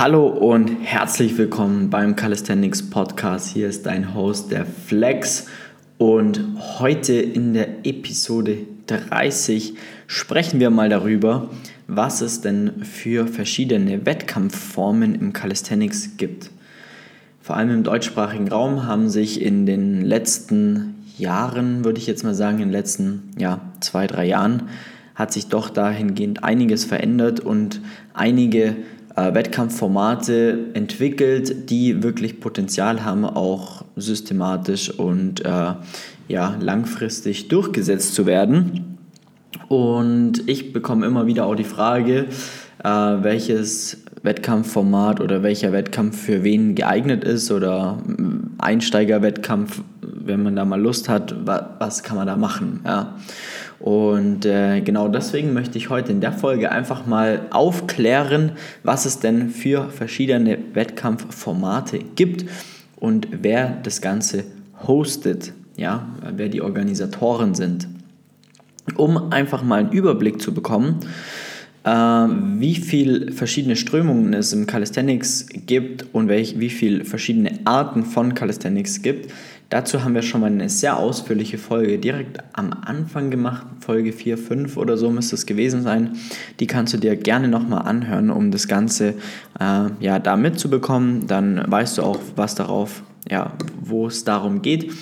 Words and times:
Hallo 0.00 0.28
und 0.28 0.78
herzlich 0.82 1.36
willkommen 1.36 1.90
beim 1.90 2.16
Calisthenics 2.16 2.88
Podcast. 2.88 3.50
Hier 3.50 3.68
ist 3.68 3.84
dein 3.84 4.14
Host, 4.14 4.50
der 4.50 4.64
Flex. 4.64 5.44
Und 5.98 6.40
heute 6.78 7.12
in 7.12 7.52
der 7.52 7.84
Episode 7.84 8.60
30 8.86 9.74
sprechen 10.06 10.58
wir 10.58 10.70
mal 10.70 10.88
darüber, 10.88 11.50
was 11.86 12.22
es 12.22 12.40
denn 12.40 12.82
für 12.82 13.26
verschiedene 13.26 14.06
Wettkampfformen 14.06 15.14
im 15.16 15.34
Calisthenics 15.34 16.16
gibt. 16.16 16.50
Vor 17.42 17.56
allem 17.56 17.68
im 17.68 17.82
deutschsprachigen 17.82 18.48
Raum 18.48 18.86
haben 18.86 19.10
sich 19.10 19.42
in 19.42 19.66
den 19.66 20.00
letzten 20.00 20.94
Jahren, 21.18 21.84
würde 21.84 21.98
ich 21.98 22.06
jetzt 22.06 22.24
mal 22.24 22.34
sagen, 22.34 22.60
in 22.60 22.68
den 22.68 22.72
letzten 22.72 23.32
ja, 23.36 23.60
zwei, 23.80 24.06
drei 24.06 24.24
Jahren, 24.24 24.62
hat 25.14 25.30
sich 25.30 25.48
doch 25.48 25.68
dahingehend 25.68 26.42
einiges 26.42 26.86
verändert 26.86 27.40
und 27.40 27.82
einige 28.14 28.76
äh, 29.20 29.34
Wettkampfformate 29.34 30.70
entwickelt, 30.74 31.70
die 31.70 32.02
wirklich 32.02 32.40
Potenzial 32.40 33.04
haben, 33.04 33.24
auch 33.24 33.84
systematisch 33.96 34.90
und 34.90 35.44
äh, 35.44 35.74
ja, 36.28 36.56
langfristig 36.60 37.48
durchgesetzt 37.48 38.14
zu 38.14 38.26
werden. 38.26 38.98
Und 39.68 40.48
ich 40.48 40.72
bekomme 40.72 41.06
immer 41.06 41.26
wieder 41.26 41.46
auch 41.46 41.54
die 41.54 41.64
Frage, 41.64 42.26
äh, 42.82 42.88
welches 42.88 44.04
Wettkampfformat 44.22 45.20
oder 45.20 45.42
welcher 45.42 45.72
Wettkampf 45.72 46.20
für 46.20 46.42
wen 46.42 46.74
geeignet 46.74 47.24
ist 47.24 47.50
oder 47.50 47.98
äh, 48.08 48.22
Einsteigerwettkampf, 48.58 49.82
wenn 50.02 50.42
man 50.42 50.56
da 50.56 50.64
mal 50.64 50.80
Lust 50.80 51.08
hat, 51.08 51.34
was, 51.46 51.62
was 51.78 52.02
kann 52.02 52.16
man 52.16 52.26
da 52.26 52.36
machen. 52.36 52.80
Ja. 52.84 53.16
Und 53.80 54.44
äh, 54.44 54.82
genau 54.82 55.08
deswegen 55.08 55.54
möchte 55.54 55.78
ich 55.78 55.88
heute 55.88 56.12
in 56.12 56.20
der 56.20 56.32
Folge 56.32 56.70
einfach 56.70 57.06
mal 57.06 57.46
aufklären, 57.50 58.52
was 58.82 59.06
es 59.06 59.20
denn 59.20 59.48
für 59.48 59.88
verschiedene 59.88 60.58
Wettkampfformate 60.74 61.98
gibt 62.14 62.44
und 62.96 63.28
wer 63.30 63.78
das 63.82 64.02
Ganze 64.02 64.44
hostet, 64.86 65.54
ja, 65.76 66.06
wer 66.36 66.50
die 66.50 66.60
Organisatoren 66.60 67.54
sind. 67.54 67.88
Um 68.96 69.32
einfach 69.32 69.62
mal 69.62 69.80
einen 69.80 69.92
Überblick 69.92 70.42
zu 70.42 70.52
bekommen, 70.52 71.00
äh, 71.84 71.90
wie 71.90 72.74
viele 72.74 73.32
verschiedene 73.32 73.76
Strömungen 73.76 74.34
es 74.34 74.52
im 74.52 74.66
Calisthenics 74.66 75.46
gibt 75.66 76.04
und 76.12 76.28
welch, 76.28 76.60
wie 76.60 76.68
viele 76.68 77.06
verschiedene 77.06 77.60
Arten 77.64 78.04
von 78.04 78.34
Calisthenics 78.34 79.00
gibt, 79.00 79.32
Dazu 79.70 80.02
haben 80.02 80.16
wir 80.16 80.22
schon 80.22 80.40
mal 80.40 80.48
eine 80.48 80.68
sehr 80.68 80.96
ausführliche 80.96 81.56
Folge 81.56 82.00
direkt 82.00 82.38
am 82.54 82.72
Anfang 82.72 83.30
gemacht, 83.30 83.64
Folge 83.78 84.12
4, 84.12 84.36
5 84.36 84.76
oder 84.76 84.96
so 84.96 85.10
müsste 85.10 85.36
es 85.36 85.46
gewesen 85.46 85.82
sein. 85.82 86.16
Die 86.58 86.66
kannst 86.66 86.92
du 86.92 86.98
dir 86.98 87.14
gerne 87.14 87.46
nochmal 87.46 87.82
anhören, 87.86 88.30
um 88.30 88.50
das 88.50 88.66
Ganze 88.66 89.14
äh, 89.60 89.90
ja, 90.00 90.18
da 90.18 90.36
mitzubekommen. 90.36 91.28
Dann 91.28 91.62
weißt 91.70 91.98
du 91.98 92.02
auch, 92.02 92.18
was 92.34 92.56
darauf, 92.56 93.04
ja, 93.30 93.52
wo 93.80 94.08
es 94.08 94.24
darum 94.24 94.60
geht, 94.60 94.92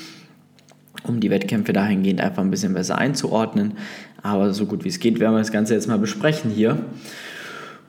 um 1.03 1.19
die 1.21 1.31
Wettkämpfe 1.31 1.73
dahingehend 1.73 2.21
einfach 2.21 2.43
ein 2.43 2.51
bisschen 2.51 2.75
besser 2.75 2.99
einzuordnen. 2.99 3.73
Aber 4.23 4.53
so 4.53 4.67
gut 4.67 4.85
wie 4.85 4.91
es 4.91 5.01
geht, 5.01 5.19
werden 5.19 5.33
wir 5.33 5.39
das 5.39 5.51
Ganze 5.51 5.73
jetzt 5.73 5.89
mal 5.89 5.99
besprechen 5.99 6.51
hier. 6.51 6.77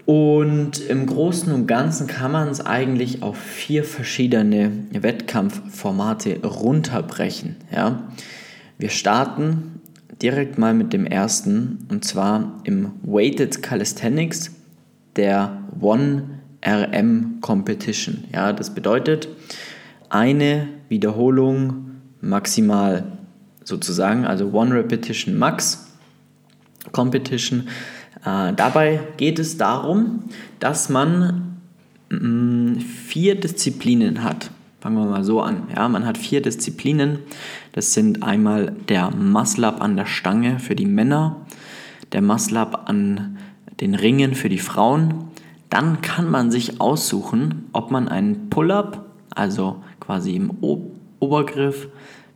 Und 0.09 0.79
im 0.79 1.05
Großen 1.05 1.53
und 1.53 1.67
Ganzen 1.67 2.07
kann 2.07 2.31
man 2.31 2.47
es 2.47 2.65
eigentlich 2.65 3.21
auf 3.21 3.37
vier 3.37 3.83
verschiedene 3.83 4.71
Wettkampfformate 4.91 6.39
runterbrechen. 6.43 7.57
Ja? 7.71 8.09
Wir 8.79 8.89
starten 8.89 9.81
direkt 10.19 10.57
mal 10.57 10.73
mit 10.73 10.93
dem 10.93 11.05
ersten 11.05 11.85
und 11.91 12.05
zwar 12.05 12.59
im 12.63 12.93
Weighted 13.03 13.61
Calisthenics 13.61 14.49
der 15.15 15.61
One 15.79 16.39
RM 16.65 17.37
Competition. 17.41 18.23
Ja, 18.33 18.51
das 18.51 18.73
bedeutet 18.73 19.27
eine 20.09 20.69
Wiederholung 20.87 21.91
maximal 22.19 23.11
sozusagen, 23.63 24.25
also 24.25 24.53
One 24.53 24.73
Repetition 24.73 25.37
Max 25.37 25.85
Competition 26.91 27.67
äh, 28.25 28.53
dabei 28.53 28.99
geht 29.17 29.39
es 29.39 29.57
darum, 29.57 30.23
dass 30.59 30.89
man 30.89 31.57
mh, 32.09 32.19
mm, 32.19 32.79
vier 32.79 33.39
Disziplinen 33.39 34.23
hat. 34.23 34.51
Fangen 34.81 34.97
wir 34.97 35.05
mal 35.05 35.23
so 35.23 35.41
an. 35.41 35.63
Ja, 35.75 35.89
man 35.89 36.05
hat 36.05 36.17
vier 36.17 36.41
Disziplinen. 36.41 37.19
Das 37.73 37.93
sind 37.93 38.23
einmal 38.23 38.73
der 38.87 39.11
Muscle-Up 39.11 39.81
an 39.81 39.97
der 39.97 40.05
Stange 40.05 40.59
für 40.59 40.75
die 40.75 40.85
Männer, 40.85 41.35
der 42.13 42.21
Muscle-Up 42.21 42.89
an 42.89 43.37
den 43.81 43.93
Ringen 43.95 44.35
für 44.35 44.47
die 44.47 44.59
Frauen. 44.59 45.25
Dann 45.69 46.01
kann 46.01 46.29
man 46.29 46.49
sich 46.49 46.79
aussuchen, 46.79 47.65
ob 47.73 47.91
man 47.91 48.07
einen 48.07 48.49
Pull-Up, 48.49 49.05
also 49.35 49.83
quasi 49.99 50.35
im 50.35 50.51
o 50.61 50.91
Obergriff, 51.19 51.89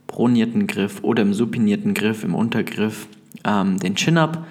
pronierten 0.07 0.67
Griff 0.67 1.01
oder 1.03 1.21
im 1.21 1.33
supinierten 1.33 1.93
Griff, 1.93 2.25
im 2.25 2.35
Untergriff, 2.35 3.07
ähm, 3.45 3.79
den 3.79 3.95
Chin-Up 3.95 4.45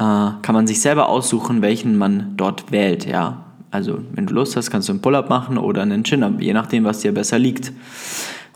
kann 0.00 0.54
man 0.54 0.66
sich 0.66 0.80
selber 0.80 1.10
aussuchen, 1.10 1.60
welchen 1.60 1.98
man 1.98 2.32
dort 2.36 2.72
wählt. 2.72 3.06
Ja? 3.06 3.44
Also 3.70 3.98
wenn 4.12 4.26
du 4.26 4.34
Lust 4.34 4.56
hast, 4.56 4.70
kannst 4.70 4.88
du 4.88 4.92
einen 4.92 5.02
Pull-up 5.02 5.28
machen 5.28 5.58
oder 5.58 5.82
einen 5.82 6.04
Chin-up, 6.04 6.40
je 6.40 6.54
nachdem, 6.54 6.84
was 6.84 7.00
dir 7.00 7.12
besser 7.12 7.38
liegt. 7.38 7.72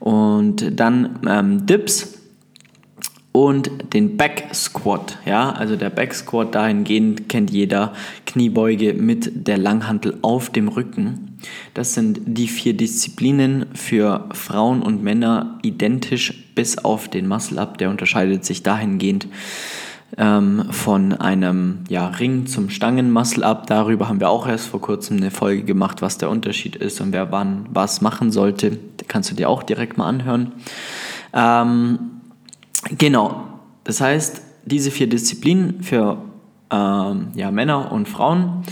Und 0.01 0.81
dann 0.81 1.19
ähm, 1.29 1.67
Dips 1.67 2.19
und 3.33 3.71
den 3.93 4.17
Back 4.17 4.47
Squat. 4.55 5.19
Ja, 5.27 5.51
also 5.51 5.77
der 5.77 5.91
Back 5.91 6.15
Squat 6.15 6.55
dahingehend 6.55 7.29
kennt 7.29 7.51
jeder 7.51 7.93
Kniebeuge 8.25 8.95
mit 8.95 9.47
der 9.47 9.59
Langhantel 9.59 10.17
auf 10.23 10.51
dem 10.51 10.69
Rücken. 10.69 11.39
Das 11.75 11.93
sind 11.93 12.21
die 12.25 12.49
vier 12.49 12.75
Disziplinen 12.75 13.67
für 13.75 14.29
Frauen 14.33 14.83
und 14.83 15.03
Männer 15.03 15.59
identisch 15.63 16.33
bis 16.55 16.79
auf 16.79 17.09
den 17.09 17.29
Muscle 17.29 17.59
Up. 17.59 17.77
Der 17.77 17.91
unterscheidet 17.91 18.47
sich 18.47 18.63
dahingehend 18.63 19.27
ähm, 20.17 20.67
von 20.71 21.13
einem 21.13 21.81
ja, 21.89 22.09
Ring 22.09 22.47
zum 22.47 22.71
Stangen-Muscle-Up. 22.71 23.67
Darüber 23.67 24.09
haben 24.09 24.21
wir 24.21 24.31
auch 24.31 24.47
erst 24.47 24.69
vor 24.69 24.81
kurzem 24.81 25.17
eine 25.17 25.31
Folge 25.31 25.65
gemacht, 25.65 26.03
was 26.03 26.19
der 26.19 26.31
Unterschied 26.31 26.77
ist 26.77 27.01
und 27.01 27.13
wer 27.13 27.33
wann 27.33 27.67
was 27.73 28.01
machen 28.01 28.31
sollte. 28.31 28.79
Da 28.97 29.05
kannst 29.09 29.31
du 29.31 29.35
dir 29.35 29.49
auch 29.49 29.63
direkt 29.63 29.99
mal 29.99 30.07
anhören. 30.07 30.53
Ähm, 31.33 31.99
genau, 32.97 33.45
das 33.83 34.01
heißt, 34.01 34.43
diese 34.65 34.91
vier 34.91 35.09
Disziplinen 35.09 35.83
für 35.83 36.19
ähm, 36.71 37.29
ja, 37.35 37.51
Männer 37.51 37.93
und 37.93 38.09
Frauen. 38.09 38.63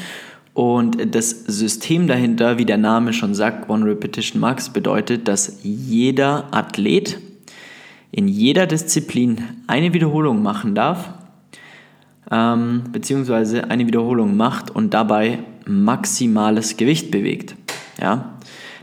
Und 0.55 1.15
das 1.15 1.31
System 1.31 2.07
dahinter, 2.07 2.59
wie 2.59 2.67
der 2.67 2.77
Name 2.77 3.15
schon 3.15 3.35
sagt, 3.35 3.71
One 3.71 3.87
Repetition 3.87 4.41
Max, 4.41 4.69
bedeutet, 4.69 5.27
dass 5.27 5.61
jeder 5.63 6.49
Athlet 6.51 7.19
in 8.11 8.29
jeder 8.29 8.67
Disziplin 8.67 9.43
eine 9.67 9.95
Wiederholung 9.95 10.43
machen 10.43 10.75
darf 10.75 11.15
ähm, 12.32 12.84
beziehungsweise 12.91 13.70
eine 13.70 13.87
Wiederholung 13.87 14.37
macht 14.37 14.70
und 14.70 14.94
dabei 14.94 15.41
maximales 15.66 16.76
Gewicht 16.76 17.10
bewegt. 17.10 17.54
Ja? 18.00 18.32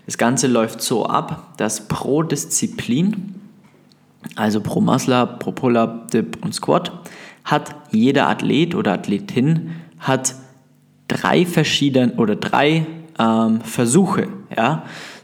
Das 0.05 0.17
Ganze 0.17 0.47
läuft 0.47 0.81
so 0.81 1.05
ab, 1.07 1.53
dass 1.57 1.87
pro 1.87 2.23
Disziplin, 2.23 3.35
also 4.35 4.61
pro 4.61 4.81
Muscle-Up, 4.81 5.39
pro 5.39 5.51
Pull-Up, 5.51 6.11
Dip 6.11 6.37
und 6.43 6.53
Squat, 6.53 6.91
hat 7.43 7.75
jeder 7.91 8.27
Athlet 8.27 8.75
oder 8.75 8.93
Athletin 8.93 9.71
hat 9.97 10.35
drei 11.07 11.45
verschiedene 11.45 12.13
oder 12.13 12.35
drei 12.35 12.85
ähm, 13.17 13.61
Versuche. 13.61 14.27
Ja? 14.55 14.83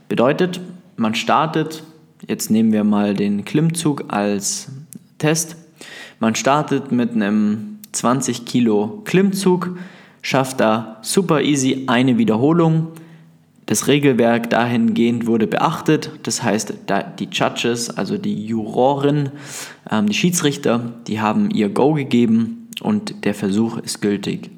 Bedeutet, 0.09 0.59
man 0.97 1.13
startet, 1.13 1.83
jetzt 2.27 2.49
nehmen 2.49 2.71
wir 2.71 2.83
mal 2.83 3.13
den 3.13 3.45
Klimmzug 3.45 4.05
als 4.07 4.69
Test, 5.19 5.57
man 6.19 6.33
startet 6.33 6.91
mit 6.91 7.11
einem 7.11 7.74
20 7.95 8.45
Kilo 8.45 9.01
Klimmzug, 9.05 9.77
schafft 10.21 10.59
da 10.59 10.97
super 11.01 11.41
easy 11.41 11.83
eine 11.87 12.17
Wiederholung. 12.17 12.87
Das 13.65 13.87
Regelwerk 13.87 14.49
dahingehend 14.49 15.25
wurde 15.25 15.47
beachtet, 15.47 16.11
das 16.23 16.43
heißt, 16.43 16.73
die 17.19 17.29
Judges, 17.31 17.89
also 17.89 18.17
die 18.17 18.45
Juroren, 18.45 19.31
ähm, 19.89 20.07
die 20.07 20.13
Schiedsrichter, 20.13 20.93
die 21.07 21.19
haben 21.19 21.49
ihr 21.49 21.69
Go 21.69 21.93
gegeben 21.93 22.69
und 22.81 23.25
der 23.25 23.33
Versuch 23.33 23.77
ist 23.79 24.01
gültig. 24.01 24.51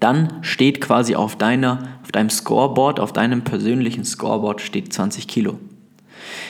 Dann 0.00 0.38
steht 0.40 0.80
quasi 0.80 1.14
auf, 1.14 1.36
deiner, 1.36 1.82
auf 2.02 2.10
deinem 2.10 2.30
Scoreboard, 2.30 2.98
auf 2.98 3.12
deinem 3.12 3.42
persönlichen 3.42 4.04
Scoreboard 4.04 4.60
steht 4.60 4.92
20 4.92 5.28
Kilo. 5.28 5.58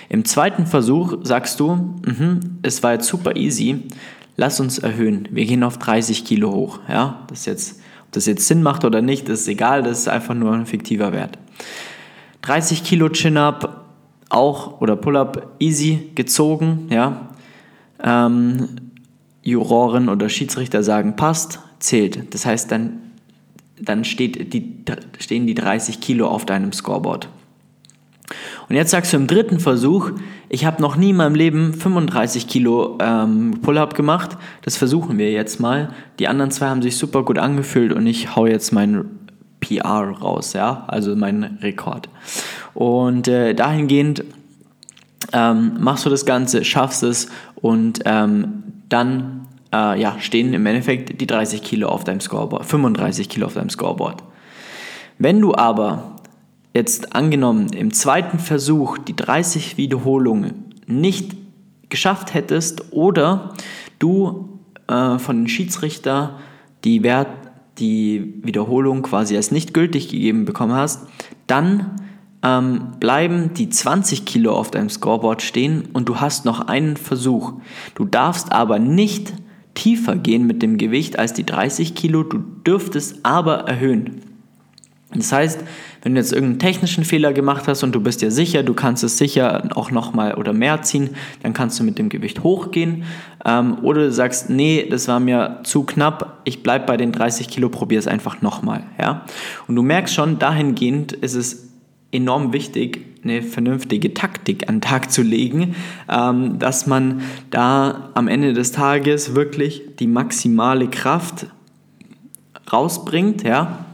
Im 0.08 0.24
zweiten 0.24 0.66
Versuch 0.66 1.18
sagst 1.22 1.60
du, 1.60 2.00
mh, 2.04 2.40
es 2.62 2.82
war 2.82 2.94
jetzt 2.94 3.06
super 3.06 3.36
easy, 3.36 3.82
lass 4.40 4.58
uns 4.58 4.78
erhöhen. 4.78 5.28
Wir 5.30 5.44
gehen 5.44 5.62
auf 5.62 5.76
30 5.76 6.24
Kilo 6.24 6.50
hoch. 6.50 6.80
Ja, 6.88 7.24
das 7.28 7.44
jetzt, 7.44 7.78
ob 8.06 8.12
das 8.12 8.24
jetzt 8.24 8.48
Sinn 8.48 8.62
macht 8.62 8.86
oder 8.86 9.02
nicht, 9.02 9.28
ist 9.28 9.46
egal, 9.46 9.82
das 9.82 9.98
ist 9.98 10.08
einfach 10.08 10.34
nur 10.34 10.54
ein 10.54 10.64
fiktiver 10.64 11.12
Wert. 11.12 11.38
30 12.40 12.82
Kilo 12.82 13.10
Chin-Up 13.10 13.84
auch 14.30 14.80
oder 14.80 14.96
Pull-Up 14.96 15.56
easy 15.58 16.10
gezogen, 16.14 16.86
ja. 16.88 17.28
Ähm, 18.02 18.66
Juroren 19.42 20.08
oder 20.08 20.30
Schiedsrichter 20.30 20.82
sagen 20.82 21.16
passt, 21.16 21.60
zählt. 21.78 22.32
Das 22.32 22.46
heißt, 22.46 22.72
dann 22.72 23.00
dann 23.82 24.04
steht 24.04 24.52
die, 24.52 24.84
stehen 25.18 25.46
die 25.46 25.54
30 25.54 26.00
Kilo 26.00 26.28
auf 26.28 26.44
deinem 26.44 26.72
Scoreboard. 26.72 27.28
Und 28.70 28.76
jetzt 28.76 28.92
sagst 28.92 29.12
du 29.12 29.16
im 29.16 29.26
dritten 29.26 29.58
Versuch, 29.58 30.12
ich 30.48 30.64
habe 30.64 30.80
noch 30.80 30.94
nie 30.94 31.10
in 31.10 31.16
meinem 31.16 31.34
Leben 31.34 31.74
35 31.74 32.46
Kilo 32.46 32.98
ähm, 33.02 33.58
Pull-up 33.62 33.94
gemacht. 33.94 34.36
Das 34.62 34.76
versuchen 34.76 35.18
wir 35.18 35.32
jetzt 35.32 35.58
mal. 35.58 35.92
Die 36.20 36.28
anderen 36.28 36.52
zwei 36.52 36.68
haben 36.68 36.80
sich 36.80 36.96
super 36.96 37.24
gut 37.24 37.36
angefühlt 37.36 37.92
und 37.92 38.06
ich 38.06 38.36
hau 38.36 38.46
jetzt 38.46 38.72
meinen 38.72 39.28
PR 39.58 40.10
raus, 40.20 40.52
ja, 40.52 40.84
also 40.86 41.16
meinen 41.16 41.58
Rekord. 41.60 42.08
Und 42.72 43.26
äh, 43.26 43.54
dahingehend 43.54 44.22
ähm, 45.32 45.72
machst 45.80 46.06
du 46.06 46.08
das 46.10 46.24
Ganze, 46.24 46.64
schaffst 46.64 47.02
es 47.02 47.28
und 47.56 48.02
ähm, 48.04 48.62
dann 48.88 49.48
äh, 49.74 50.00
ja, 50.00 50.14
stehen 50.20 50.54
im 50.54 50.64
Endeffekt 50.64 51.20
die 51.20 51.26
30 51.26 51.64
Kilo 51.64 51.88
auf 51.88 52.04
deinem 52.04 52.20
Scoreboard, 52.20 52.64
35 52.66 53.28
Kilo 53.28 53.46
auf 53.46 53.54
deinem 53.54 53.70
Scoreboard. 53.70 54.22
Wenn 55.18 55.40
du 55.40 55.56
aber 55.56 56.19
jetzt 56.72 57.14
angenommen 57.14 57.72
im 57.72 57.92
zweiten 57.92 58.38
Versuch 58.38 58.98
die 58.98 59.16
30 59.16 59.76
Wiederholungen 59.76 60.74
nicht 60.86 61.36
geschafft 61.88 62.34
hättest 62.34 62.92
oder 62.92 63.54
du 63.98 64.60
äh, 64.86 65.18
von 65.18 65.38
den 65.38 65.48
Schiedsrichter 65.48 66.38
die, 66.84 67.02
Wert, 67.02 67.28
die 67.78 68.34
Wiederholung 68.42 69.02
quasi 69.02 69.36
als 69.36 69.50
nicht 69.50 69.74
gültig 69.74 70.08
gegeben 70.08 70.44
bekommen 70.44 70.74
hast, 70.74 71.06
dann 71.46 71.96
ähm, 72.42 72.92
bleiben 73.00 73.52
die 73.54 73.68
20 73.68 74.24
Kilo 74.24 74.54
auf 74.54 74.70
deinem 74.70 74.88
Scoreboard 74.88 75.42
stehen 75.42 75.88
und 75.92 76.08
du 76.08 76.20
hast 76.20 76.44
noch 76.44 76.60
einen 76.68 76.96
Versuch. 76.96 77.54
Du 77.94 78.04
darfst 78.04 78.52
aber 78.52 78.78
nicht 78.78 79.34
tiefer 79.74 80.16
gehen 80.16 80.46
mit 80.46 80.62
dem 80.62 80.78
Gewicht 80.78 81.18
als 81.18 81.32
die 81.32 81.44
30 81.44 81.94
Kilo, 81.94 82.22
du 82.22 82.38
dürftest 82.38 83.24
aber 83.24 83.60
erhöhen. 83.68 84.22
Das 85.12 85.32
heißt, 85.32 85.64
wenn 86.02 86.14
du 86.14 86.20
jetzt 86.20 86.32
irgendeinen 86.32 86.60
technischen 86.60 87.04
Fehler 87.04 87.32
gemacht 87.32 87.66
hast 87.66 87.82
und 87.82 87.92
du 87.92 88.00
bist 88.00 88.22
dir 88.22 88.30
sicher, 88.30 88.62
du 88.62 88.74
kannst 88.74 89.02
es 89.02 89.18
sicher 89.18 89.68
auch 89.74 89.90
nochmal 89.90 90.34
oder 90.34 90.52
mehr 90.52 90.82
ziehen, 90.82 91.10
dann 91.42 91.52
kannst 91.52 91.80
du 91.80 91.84
mit 91.84 91.98
dem 91.98 92.08
Gewicht 92.08 92.44
hochgehen. 92.44 93.04
Ähm, 93.44 93.78
oder 93.82 94.04
du 94.04 94.12
sagst, 94.12 94.50
nee, 94.50 94.86
das 94.88 95.08
war 95.08 95.18
mir 95.18 95.60
zu 95.64 95.82
knapp, 95.82 96.40
ich 96.44 96.62
bleibe 96.62 96.86
bei 96.86 96.96
den 96.96 97.10
30 97.10 97.48
Kilo, 97.48 97.68
probier 97.68 97.98
es 97.98 98.06
einfach 98.06 98.40
nochmal. 98.40 98.84
Ja? 99.00 99.24
Und 99.66 99.74
du 99.74 99.82
merkst 99.82 100.14
schon, 100.14 100.38
dahingehend 100.38 101.12
ist 101.12 101.34
es 101.34 101.70
enorm 102.12 102.52
wichtig, 102.52 103.06
eine 103.22 103.42
vernünftige 103.42 104.14
Taktik 104.14 104.68
an 104.68 104.76
den 104.76 104.80
Tag 104.80 105.10
zu 105.10 105.22
legen, 105.22 105.74
ähm, 106.08 106.58
dass 106.58 106.86
man 106.86 107.22
da 107.50 108.10
am 108.14 108.28
Ende 108.28 108.52
des 108.52 108.72
Tages 108.72 109.34
wirklich 109.34 109.82
die 109.98 110.06
maximale 110.06 110.88
Kraft 110.88 111.46
rausbringt, 112.72 113.42
ja, 113.42 113.86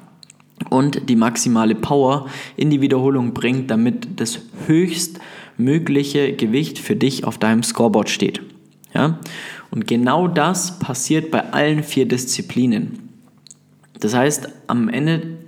und 0.70 1.08
die 1.08 1.16
maximale 1.16 1.74
Power 1.74 2.26
in 2.56 2.70
die 2.70 2.80
Wiederholung 2.80 3.34
bringt, 3.34 3.70
damit 3.70 4.20
das 4.20 4.40
höchstmögliche 4.66 6.32
Gewicht 6.34 6.78
für 6.78 6.96
dich 6.96 7.24
auf 7.24 7.38
deinem 7.38 7.62
Scoreboard 7.62 8.08
steht. 8.08 8.42
Ja? 8.94 9.18
Und 9.70 9.86
genau 9.86 10.28
das 10.28 10.78
passiert 10.78 11.30
bei 11.30 11.52
allen 11.52 11.82
vier 11.82 12.06
Disziplinen. 12.06 13.10
Das 14.00 14.14
heißt, 14.14 14.48
am 14.66 14.88
Ende 14.88 15.38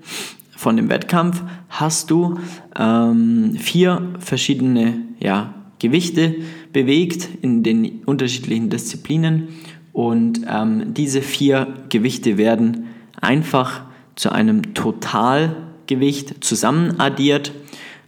von 0.56 0.76
dem 0.76 0.88
Wettkampf 0.88 1.42
hast 1.68 2.10
du 2.10 2.38
ähm, 2.78 3.56
vier 3.58 4.14
verschiedene 4.18 5.00
ja, 5.20 5.54
Gewichte 5.78 6.36
bewegt 6.72 7.28
in 7.42 7.62
den 7.62 8.02
unterschiedlichen 8.04 8.70
Disziplinen 8.70 9.48
und 9.92 10.40
ähm, 10.48 10.94
diese 10.94 11.22
vier 11.22 11.74
Gewichte 11.88 12.38
werden 12.38 12.86
einfach 13.20 13.82
zu 14.18 14.30
einem 14.32 14.74
Totalgewicht 14.74 16.44
zusammen 16.44 16.98
addiert. 16.98 17.52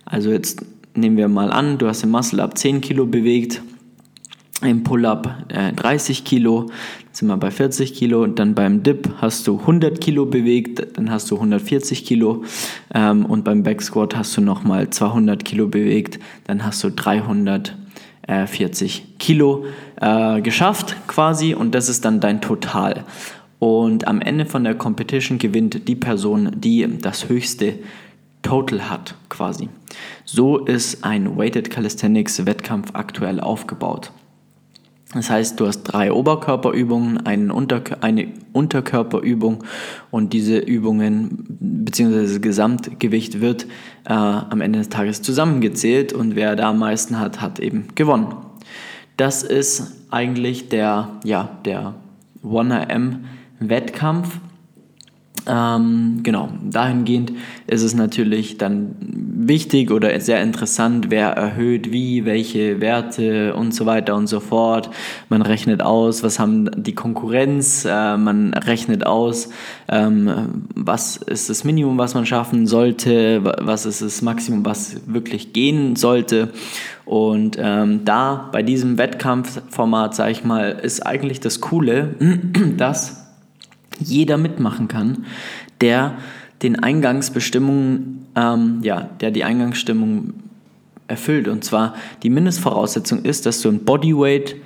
Also 0.05 0.31
jetzt 0.31 0.67
nehmen 0.95 1.17
wir 1.17 1.29
mal 1.29 1.53
an, 1.53 1.79
du 1.79 1.87
hast 1.87 2.03
im 2.03 2.11
Muscle-Up 2.11 2.59
10 2.59 2.81
Kilo 2.81 3.07
bewegt, 3.07 3.63
im 4.61 4.83
Pull-Up 4.83 5.45
äh, 5.49 5.73
30 5.73 6.25
Kilo, 6.25 6.67
sind 7.13 7.29
wir 7.29 7.37
bei 7.37 7.53
40 7.53 7.95
Kilo 7.95 8.27
dann 8.27 8.57
beim 8.57 8.83
Dip 8.83 9.09
hast 9.19 9.47
du 9.47 9.61
100 9.61 10.01
Kilo 10.01 10.27
bewegt, 10.27 10.99
dann 10.99 11.13
hast 11.13 11.31
du 11.31 11.37
140 11.37 12.05
Kilo 12.05 12.43
ähm, 12.93 13.25
und 13.25 13.45
beim 13.45 13.63
Back 13.63 13.81
Squat 13.81 14.17
hast 14.17 14.37
du 14.37 14.41
nochmal 14.41 14.91
200 14.91 15.45
Kilo 15.45 15.69
bewegt, 15.69 16.19
dann 16.45 16.65
hast 16.65 16.83
du 16.83 16.91
340 16.91 19.19
Kilo 19.21 19.65
äh, 20.01 20.41
geschafft 20.41 20.97
quasi 21.07 21.55
und 21.55 21.77
das 21.77 21.89
ist 21.89 22.05
dann 22.05 22.19
dein 22.19 22.41
Total. 22.41 23.05
Und 23.61 24.09
am 24.09 24.21
Ende 24.21 24.47
von 24.47 24.65
der 24.65 24.75
Competition 24.75 25.39
gewinnt 25.39 25.87
die 25.87 25.95
Person, 25.95 26.51
die 26.57 26.89
das 27.01 27.29
höchste 27.29 27.75
Total 28.43 28.91
hat, 28.91 29.15
quasi. 29.29 29.69
So 30.25 30.65
ist 30.65 31.05
ein 31.05 31.37
Weighted 31.37 31.71
Calisthenics 31.71 32.47
Wettkampf 32.47 32.91
aktuell 32.95 33.39
aufgebaut. 33.39 34.13
Das 35.13 35.29
heißt, 35.29 35.61
du 35.61 35.67
hast 35.67 35.83
drei 35.83 36.11
Oberkörperübungen, 36.11 37.27
eine 37.27 37.53
Unterkörperübung 38.53 39.65
und 40.11 40.33
diese 40.33 40.59
Übungen 40.59 41.45
bzw. 41.61 42.23
das 42.23 42.41
Gesamtgewicht 42.41 43.41
wird 43.41 43.65
äh, 44.05 44.13
am 44.13 44.63
Ende 44.63 44.79
des 44.79 44.89
Tages 44.89 45.21
zusammengezählt 45.21 46.13
und 46.15 46.35
wer 46.35 46.57
da 46.57 46.71
am 46.71 46.79
meisten 46.79 47.19
hat, 47.19 47.41
hat 47.43 47.59
eben 47.59 47.89
gewonnen. 47.95 48.37
Das 49.17 49.43
ist 49.43 49.97
eigentlich 50.11 50.71
der, 50.71 51.11
ja, 51.25 51.59
der 51.65 51.95
1RM 52.43 53.17
Wettkampf. 53.61 54.41
Ähm, 55.47 56.21
genau, 56.23 56.51
dahingehend 56.63 57.33
ist 57.67 57.83
es 57.83 57.95
natürlich 57.95 58.59
dann 58.59 58.95
wichtig 59.01 59.91
oder 59.91 60.19
sehr 60.21 60.43
interessant, 60.43 61.07
wer 61.11 61.31
erhöht 61.31 61.91
wie, 61.93 62.25
welche 62.25 62.81
Werte 62.81 63.55
und 63.55 63.75
so 63.75 63.87
weiter 63.87 64.15
und 64.17 64.27
so 64.27 64.41
fort. 64.41 64.91
Man 65.29 65.43
rechnet 65.43 65.83
aus, 65.83 66.23
was 66.23 66.39
haben 66.39 66.71
die 66.77 66.95
Konkurrenz, 66.95 67.87
äh, 67.89 68.17
man 68.17 68.53
rechnet 68.55 69.07
aus, 69.07 69.49
ähm, 69.89 70.67
was 70.75 71.17
ist 71.17 71.49
das 71.49 71.65
Minimum, 71.65 71.97
was 71.97 72.15
man 72.15 72.27
schaffen 72.27 72.67
sollte, 72.67 73.43
was 73.43 73.87
ist 73.87 74.03
das 74.03 74.23
Maximum, 74.23 74.65
was 74.65 75.01
wirklich 75.07 75.53
gehen 75.53 75.97
sollte. 75.97 76.51
Und 77.07 77.57
ähm, 77.59 78.05
da 78.05 78.51
bei 78.53 78.63
diesem 78.63 78.99
Wettkampfformat, 78.99 80.15
sage 80.15 80.33
ich 80.33 80.45
mal, 80.45 80.79
ist 80.83 81.07
eigentlich 81.07 81.41
das 81.41 81.61
Coole, 81.61 82.15
dass 82.77 83.20
jeder 84.01 84.37
mitmachen 84.37 84.89
kann, 84.89 85.27
der 85.81 86.15
den 86.63 86.83
Eingangsbestimmungen, 86.83 88.27
ähm, 88.37 88.81
ja, 88.83 89.09
der 89.21 89.31
die 89.31 89.45
Eingangsstimmung 89.45 90.35
erfüllt. 91.09 91.49
Und 91.49 91.65
zwar 91.65 91.95
die 92.23 92.31
Mindestvoraussetzung 92.31 93.25
ist, 93.25 93.47
dass 93.47 93.61
du 93.61 93.69
ein 93.69 93.85
Bodyweight, 93.85 94.57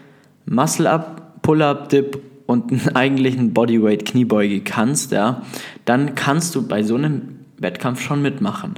Muscle-Up, 0.46 1.42
Pull-Up, 1.42 1.88
Dip 1.88 2.20
und 2.46 2.70
einen 2.70 2.88
eigentlichen 2.96 3.54
Bodyweight 3.54 4.04
Kniebeuge 4.04 4.60
kannst, 4.60 5.12
ja, 5.12 5.42
dann 5.84 6.14
kannst 6.14 6.54
du 6.54 6.66
bei 6.66 6.82
so 6.82 6.96
einem 6.96 7.36
Wettkampf 7.58 8.00
schon 8.00 8.22
mitmachen. 8.22 8.74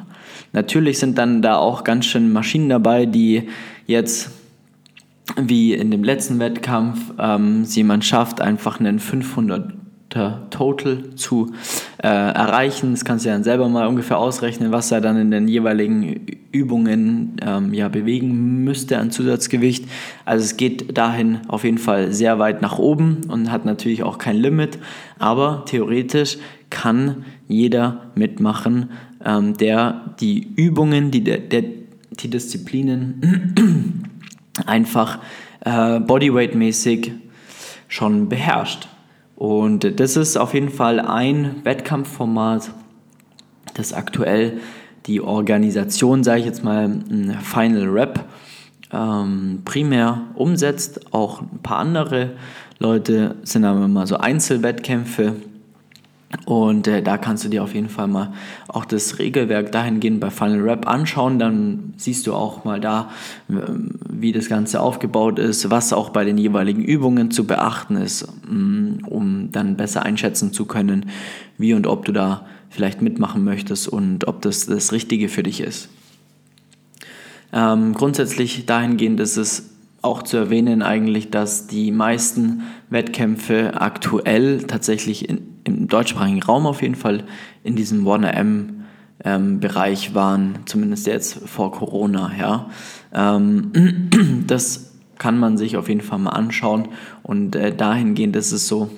Natürlich 0.53 0.99
sind 0.99 1.19
dann 1.19 1.43
da 1.43 1.57
auch 1.57 1.85
ganz 1.85 2.07
schön 2.07 2.33
Maschinen 2.33 2.69
dabei, 2.69 3.07
die 3.07 3.49
jetzt 3.87 4.31
wie 5.37 5.75
in 5.75 5.91
dem 5.91 6.05
letzten 6.05 6.39
Wettkampf 6.39 7.13
ähm, 7.19 7.65
jemand 7.65 8.05
schafft, 8.05 8.41
einfach 8.41 8.79
einen 8.79 9.01
500 9.01 9.73
Total 10.51 11.15
zu 11.15 11.53
äh, 11.99 12.07
erreichen. 12.09 12.93
Das 12.93 13.05
kannst 13.05 13.25
du 13.25 13.29
ja 13.29 13.35
dann 13.35 13.45
selber 13.45 13.69
mal 13.69 13.87
ungefähr 13.87 14.19
ausrechnen, 14.19 14.73
was 14.73 14.91
er 14.91 15.01
dann 15.01 15.17
in 15.17 15.31
den 15.31 15.49
jeweiligen 15.49 16.27
Übungen 16.53 17.37
ähm, 17.45 17.75
ja, 17.75 17.89
bewegen 17.89 18.65
müsste 18.65 18.99
an 18.99 19.11
Zusatzgewicht. 19.11 19.87
Also 20.25 20.45
es 20.45 20.57
geht 20.57 20.97
dahin 20.97 21.41
auf 21.49 21.65
jeden 21.65 21.79
Fall 21.79 22.13
sehr 22.13 22.39
weit 22.39 22.63
nach 22.63 22.79
oben 22.79 23.23
und 23.29 23.51
hat 23.53 23.65
natürlich 23.65 24.03
auch 24.03 24.19
kein 24.19 24.37
Limit, 24.37 24.79
aber 25.19 25.65
theoretisch 25.67 26.39
kann 26.71 27.25
jeder 27.49 28.11
mitmachen, 28.15 28.91
ähm, 29.25 29.57
der 29.57 30.15
die 30.21 30.49
Übungen, 30.57 31.11
die, 31.11 31.23
der 31.23 31.65
die 32.11 32.31
Disziplinen 32.31 34.05
einfach 34.67 35.19
äh, 35.61 36.01
Bodyweight-mäßig 36.01 37.13
schon 37.89 38.29
beherrscht. 38.29 38.89
Und 39.37 40.01
das 40.01 40.17
ist 40.17 40.37
auf 40.37 40.55
jeden 40.55 40.71
Fall 40.71 40.99
ein 40.99 41.57
Wettkampfformat, 41.63 42.73
das 43.75 43.93
aktuell 43.93 44.59
die 45.05 45.21
Organisation, 45.21 46.25
sage 46.25 46.41
ich 46.41 46.47
jetzt 46.47 46.65
mal, 46.65 46.91
Final 47.43 47.89
Rap 47.89 48.25
ähm, 48.93 49.61
primär 49.65 50.23
umsetzt. 50.35 51.13
Auch 51.13 51.43
ein 51.43 51.61
paar 51.63 51.79
andere 51.79 52.33
Leute 52.79 53.37
sind 53.43 53.65
aber 53.65 53.85
immer 53.85 54.07
so 54.07 54.17
Einzelwettkämpfe 54.17 55.37
und 56.45 56.89
äh, 56.89 57.03
da 57.03 57.19
kannst 57.19 57.45
du 57.45 57.49
dir 57.49 57.63
auf 57.63 57.75
jeden 57.75 57.89
Fall 57.89 58.09
mal 58.09 58.33
auch 58.69 58.85
das 58.85 59.19
Regelwerk 59.19 59.71
dahingehend 59.71 60.21
bei 60.21 60.31
Final 60.31 60.61
Rap 60.61 60.89
anschauen. 60.89 61.39
Dann 61.39 61.95
siehst 61.97 62.27
du 62.27 62.35
auch 62.35 62.65
mal 62.65 62.81
da, 62.81 63.11
wie 63.49 64.33
das 64.33 64.49
Ganze 64.49 64.81
aufgebaut 64.81 65.39
ist, 65.39 65.71
was 65.71 65.93
auch 65.93 66.11
bei 66.11 66.25
den 66.25 66.37
jeweiligen 66.37 66.83
Übungen 66.83 67.31
zu 67.31 67.47
beachten 67.47 67.97
ist, 67.97 68.27
mm, 68.49 69.05
um 69.07 69.51
dann 69.53 69.77
besser 69.77 70.03
einschätzen 70.03 70.53
zu 70.53 70.67
können, 70.67 71.07
wie 71.59 71.75
und 71.75 71.87
ob 71.87 72.05
du 72.05 72.13
da 72.13 72.47
vielleicht 72.71 73.03
mitmachen 73.03 73.45
möchtest 73.45 73.87
und 73.89 74.27
ob 74.27 74.43
das 74.43 74.67
das 74.67 74.93
Richtige 74.93 75.29
für 75.29 75.45
dich 75.45 75.61
ist. 75.61 75.89
Ähm, 77.53 77.95
grundsätzlich 77.95 78.67
dahingehend 78.67 79.21
ist 79.21 79.37
es 79.37 79.71
auch 80.03 80.23
zu 80.23 80.37
erwähnen 80.37 80.83
eigentlich, 80.83 81.31
dass 81.31 81.69
die 81.69 81.93
meisten 81.93 82.63
Wettkämpfe 82.91 83.81
aktuell 83.81 84.65
tatsächlich 84.65 85.29
in, 85.29 85.56
im 85.69 85.89
deutschsprachigen 85.89 86.43
Raum 86.43 86.67
auf 86.67 86.83
jeden 86.83 86.95
Fall 86.95 87.25
in 87.63 87.77
diesem 87.77 88.07
1AM 88.07 88.77
ähm, 89.25 89.61
Bereich 89.61 90.15
waren, 90.15 90.61
zumindest 90.67 91.07
jetzt 91.07 91.49
vor 91.49 91.73
Corona. 91.73 92.33
Ja. 92.39 92.71
Ähm, 93.13 93.73
das 94.47 94.93
kann 95.19 95.39
man 95.39 95.57
sich 95.57 95.77
auf 95.77 95.89
jeden 95.89 96.03
Fall 96.03 96.19
mal 96.19 96.31
anschauen 96.31 96.89
und 97.23 97.57
äh, 97.57 97.75
dahingehend 97.75 98.37
ist 98.37 98.53
es 98.53 98.69
so, 98.69 98.91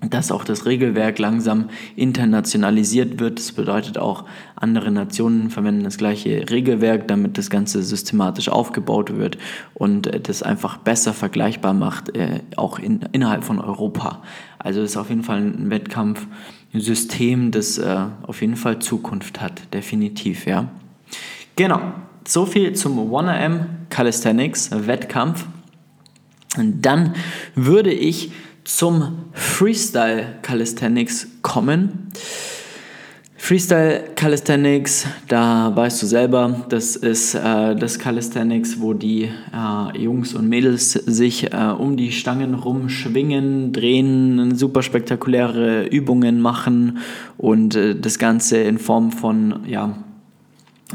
dass 0.00 0.30
auch 0.30 0.44
das 0.44 0.64
Regelwerk 0.64 1.18
langsam 1.18 1.70
internationalisiert 1.96 3.18
wird. 3.18 3.38
Das 3.38 3.50
bedeutet 3.50 3.98
auch, 3.98 4.26
andere 4.54 4.92
Nationen 4.92 5.50
verwenden 5.50 5.82
das 5.82 5.98
gleiche 5.98 6.48
Regelwerk, 6.50 7.08
damit 7.08 7.36
das 7.36 7.50
Ganze 7.50 7.82
systematisch 7.82 8.48
aufgebaut 8.48 9.16
wird 9.16 9.38
und 9.74 10.06
äh, 10.06 10.20
das 10.20 10.42
einfach 10.42 10.76
besser 10.76 11.12
vergleichbar 11.12 11.72
macht, 11.72 12.16
äh, 12.16 12.40
auch 12.56 12.78
in, 12.78 13.00
innerhalb 13.12 13.42
von 13.42 13.58
Europa. 13.58 14.22
Also 14.58 14.82
ist 14.82 14.96
auf 14.96 15.08
jeden 15.08 15.22
Fall 15.22 15.38
ein 15.38 15.70
Wettkampf, 15.70 16.26
ein 16.74 16.80
System, 16.80 17.50
das 17.50 17.78
äh, 17.78 18.06
auf 18.22 18.40
jeden 18.40 18.56
Fall 18.56 18.78
Zukunft 18.80 19.40
hat, 19.40 19.72
definitiv, 19.72 20.46
ja. 20.46 20.68
Genau, 21.56 21.80
so 22.26 22.46
viel 22.46 22.74
zum 22.74 22.98
1AM 22.98 23.66
Calisthenics 23.90 24.70
Wettkampf. 24.72 25.46
Und 26.56 26.82
dann 26.82 27.14
würde 27.54 27.92
ich 27.92 28.32
zum 28.64 29.24
Freestyle 29.32 30.36
Calisthenics 30.42 31.28
kommen. 31.42 32.12
Freestyle 33.40 34.10
Calisthenics, 34.16 35.06
da 35.28 35.74
weißt 35.74 36.02
du 36.02 36.06
selber, 36.06 36.66
das 36.68 36.96
ist 36.96 37.34
äh, 37.34 37.76
das 37.76 37.98
Calisthenics, 37.98 38.80
wo 38.80 38.92
die 38.92 39.30
äh, 39.54 39.98
Jungs 39.98 40.34
und 40.34 40.48
Mädels 40.48 40.92
sich 40.92 41.50
äh, 41.52 41.56
um 41.78 41.96
die 41.96 42.10
Stangen 42.10 42.54
rumschwingen, 42.54 43.72
drehen, 43.72 44.56
super 44.56 44.82
spektakuläre 44.82 45.86
Übungen 45.86 46.40
machen 46.42 46.98
und 47.38 47.76
äh, 47.76 47.94
das 47.94 48.18
Ganze 48.18 48.58
in 48.58 48.76
Form 48.76 49.12
von 49.12 49.60
ja, 49.66 49.96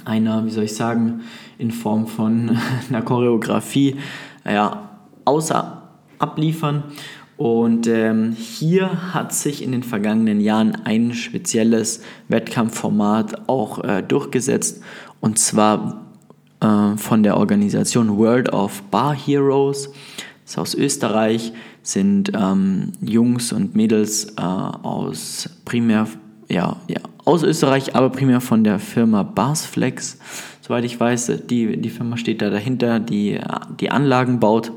einer, 0.03 0.45
wie 0.45 0.51
soll 0.51 0.65
ich 0.65 0.75
sagen, 0.75 1.21
in 1.57 1.71
Form 1.71 2.07
von 2.07 2.59
einer 2.89 3.01
Choreografie 3.01 3.95
ja, 4.45 4.89
außer 5.25 5.81
abliefern. 6.19 6.83
Und 7.43 7.88
ähm, 7.88 8.31
hier 8.31 9.13
hat 9.13 9.33
sich 9.33 9.63
in 9.63 9.73
den 9.73 9.83
vergangenen 9.83 10.39
Jahren 10.39 10.77
ein 10.85 11.12
spezielles 11.12 12.01
Wettkampfformat 12.29 13.50
auch 13.50 13.83
äh, 13.83 14.01
durchgesetzt. 14.01 14.81
Und 15.19 15.38
zwar 15.39 16.05
äh, 16.62 16.95
von 16.95 17.21
der 17.21 17.35
Organisation 17.35 18.17
World 18.17 18.53
of 18.53 18.81
Bar 18.83 19.13
Heroes. 19.13 19.89
Das 20.43 20.51
ist 20.51 20.57
aus 20.57 20.73
Österreich, 20.73 21.51
sind 21.81 22.31
ähm, 22.33 22.93
Jungs 23.01 23.51
und 23.51 23.75
Mädels 23.75 24.35
äh, 24.38 24.41
aus 24.41 25.50
primär, 25.65 26.07
ja, 26.47 26.77
ja, 26.88 27.01
aus 27.25 27.43
Österreich, 27.43 27.93
aber 27.93 28.09
primär 28.09 28.39
von 28.39 28.63
der 28.63 28.79
Firma 28.79 29.23
Barsflex. 29.23 30.17
Soweit 30.62 30.85
ich 30.85 30.97
weiß, 30.97 31.29
die, 31.50 31.75
die 31.75 31.89
Firma 31.89 32.15
steht 32.15 32.41
da 32.41 32.50
dahinter, 32.50 33.01
die 33.01 33.38
die 33.81 33.91
Anlagen 33.91 34.39
baut. 34.39 34.71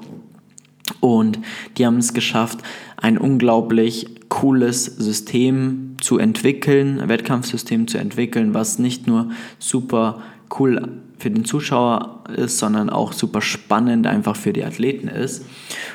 Und 1.01 1.39
die 1.77 1.87
haben 1.87 1.99
es 1.99 2.15
geschafft, 2.15 2.59
ein 2.97 3.19
unglaublich 3.19 4.07
cooles 4.29 4.85
System 4.85 5.97
zu 6.01 6.19
entwickeln, 6.19 7.01
ein 7.01 7.09
Wettkampfsystem 7.09 7.87
zu 7.89 7.99
entwickeln, 7.99 8.55
was 8.55 8.79
nicht 8.79 9.07
nur 9.07 9.31
super 9.59 10.23
cool 10.59 11.01
für 11.19 11.31
den 11.31 11.45
Zuschauer 11.45 12.25
ist, 12.35 12.59
sondern 12.59 12.91
auch 12.91 13.13
super 13.13 13.41
spannend 13.41 14.07
einfach 14.07 14.37
für 14.37 14.53
die 14.53 14.65
Athleten 14.65 15.09
ist. 15.09 15.45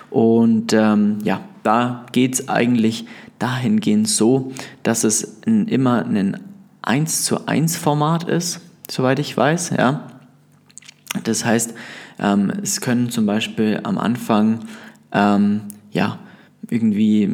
Und 0.09 0.73
ähm, 0.73 1.19
ja, 1.23 1.41
da 1.63 2.05
geht 2.11 2.33
es 2.33 2.49
eigentlich 2.49 3.05
dahingehend 3.39 4.07
so, 4.07 4.51
dass 4.83 5.03
es 5.03 5.41
ein, 5.45 5.67
immer 5.67 6.05
ein 6.05 6.37
1 6.81 7.23
zu 7.23 7.47
1 7.47 7.77
Format 7.77 8.23
ist, 8.23 8.61
soweit 8.89 9.19
ich 9.19 9.35
weiß. 9.35 9.71
Ja. 9.77 10.07
Das 11.23 11.45
heißt, 11.45 11.73
ähm, 12.19 12.51
es 12.61 12.81
können 12.81 13.09
zum 13.09 13.25
Beispiel 13.25 13.79
am 13.83 13.97
Anfang 13.97 14.59
ähm, 15.11 15.61
ja, 15.91 16.19
irgendwie 16.69 17.29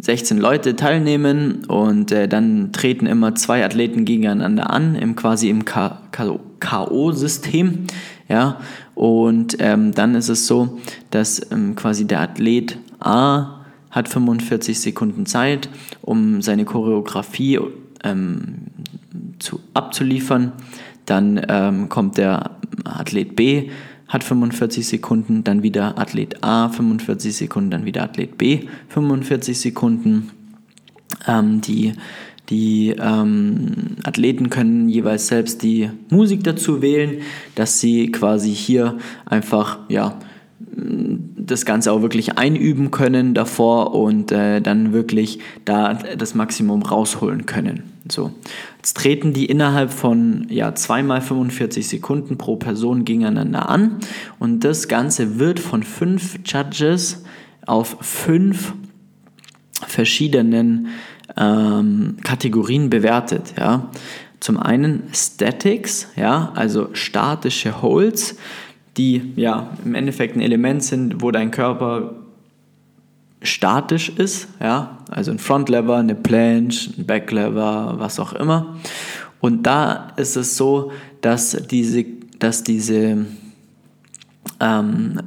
16 0.00 0.38
Leute 0.38 0.76
teilnehmen 0.76 1.64
und 1.66 2.12
äh, 2.12 2.28
dann 2.28 2.72
treten 2.72 3.06
immer 3.06 3.34
zwei 3.34 3.64
Athleten 3.64 4.04
gegeneinander 4.04 4.70
an, 4.70 4.94
im, 4.94 5.16
quasi 5.16 5.48
im 5.48 5.64
K.O.-System. 5.64 7.86
Ja, 8.28 8.60
und 8.94 9.56
ähm, 9.60 9.92
dann 9.92 10.14
ist 10.14 10.28
es 10.28 10.46
so, 10.46 10.78
dass 11.10 11.50
ähm, 11.50 11.74
quasi 11.74 12.06
der 12.06 12.20
Athlet 12.20 12.78
A 13.00 13.64
hat 13.90 14.08
45 14.08 14.80
Sekunden 14.80 15.26
Zeit, 15.26 15.68
um 16.00 16.42
seine 16.42 16.64
Choreografie 16.64 17.58
ähm, 18.04 18.66
zu, 19.38 19.60
abzuliefern. 19.74 20.52
Dann 21.06 21.44
ähm, 21.48 21.88
kommt 21.88 22.16
der 22.16 22.52
Athlet 22.84 23.36
B 23.36 23.70
hat 24.12 24.24
45 24.24 24.86
Sekunden, 24.86 25.42
dann 25.42 25.62
wieder 25.62 25.98
Athlet 25.98 26.44
A 26.44 26.68
45 26.68 27.34
Sekunden, 27.34 27.70
dann 27.70 27.86
wieder 27.86 28.02
Athlet 28.02 28.36
B 28.36 28.66
45 28.88 29.58
Sekunden. 29.58 30.30
Ähm, 31.26 31.60
die 31.62 31.94
die 32.50 32.94
ähm, 32.98 33.96
Athleten 34.04 34.50
können 34.50 34.88
jeweils 34.88 35.28
selbst 35.28 35.62
die 35.62 35.88
Musik 36.10 36.44
dazu 36.44 36.82
wählen, 36.82 37.22
dass 37.54 37.80
sie 37.80 38.10
quasi 38.10 38.52
hier 38.52 38.98
einfach 39.24 39.78
ja, 39.88 40.18
das 41.46 41.64
Ganze 41.64 41.92
auch 41.92 42.02
wirklich 42.02 42.38
einüben 42.38 42.90
können 42.90 43.34
davor 43.34 43.94
und 43.94 44.32
äh, 44.32 44.60
dann 44.60 44.92
wirklich 44.92 45.40
da 45.64 45.94
das 45.94 46.34
Maximum 46.34 46.82
rausholen 46.82 47.46
können. 47.46 47.84
So. 48.08 48.32
Jetzt 48.78 48.96
treten 48.96 49.32
die 49.32 49.46
innerhalb 49.46 49.92
von 49.92 50.46
ja, 50.50 50.74
zweimal 50.74 51.20
45 51.20 51.86
Sekunden 51.86 52.36
pro 52.36 52.56
Person 52.56 53.04
gegeneinander 53.04 53.68
an 53.68 53.98
und 54.38 54.64
das 54.64 54.88
Ganze 54.88 55.38
wird 55.38 55.60
von 55.60 55.82
fünf 55.82 56.38
Judges 56.44 57.24
auf 57.66 57.96
fünf 58.00 58.74
verschiedenen 59.86 60.88
ähm, 61.36 62.16
Kategorien 62.22 62.90
bewertet. 62.90 63.54
Ja. 63.58 63.90
Zum 64.40 64.56
einen 64.58 65.04
Statics, 65.12 66.08
ja, 66.16 66.50
also 66.56 66.88
statische 66.94 67.80
Holds, 67.80 68.36
die 68.96 69.32
ja 69.36 69.70
im 69.84 69.94
Endeffekt 69.94 70.36
ein 70.36 70.40
Element 70.40 70.82
sind, 70.82 71.22
wo 71.22 71.30
dein 71.30 71.50
Körper 71.50 72.14
statisch 73.42 74.08
ist, 74.08 74.48
ja, 74.60 74.98
also 75.10 75.30
ein 75.30 75.38
Front 75.38 75.68
Lever, 75.68 75.96
eine 75.96 76.14
Planche, 76.14 76.90
ein 76.96 77.06
Back 77.06 77.30
Lever, 77.32 77.94
was 77.98 78.20
auch 78.20 78.32
immer. 78.32 78.76
Und 79.40 79.64
da 79.64 80.12
ist 80.16 80.36
es 80.36 80.56
so, 80.56 80.92
dass 81.20 81.56
diese, 81.68 82.04
dass 82.38 82.62
diese, 82.62 83.26
ähm, 84.60 85.20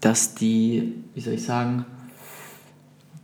dass 0.00 0.34
die, 0.34 0.94
wie 1.14 1.20
soll 1.20 1.34
ich 1.34 1.44
sagen, 1.44 1.84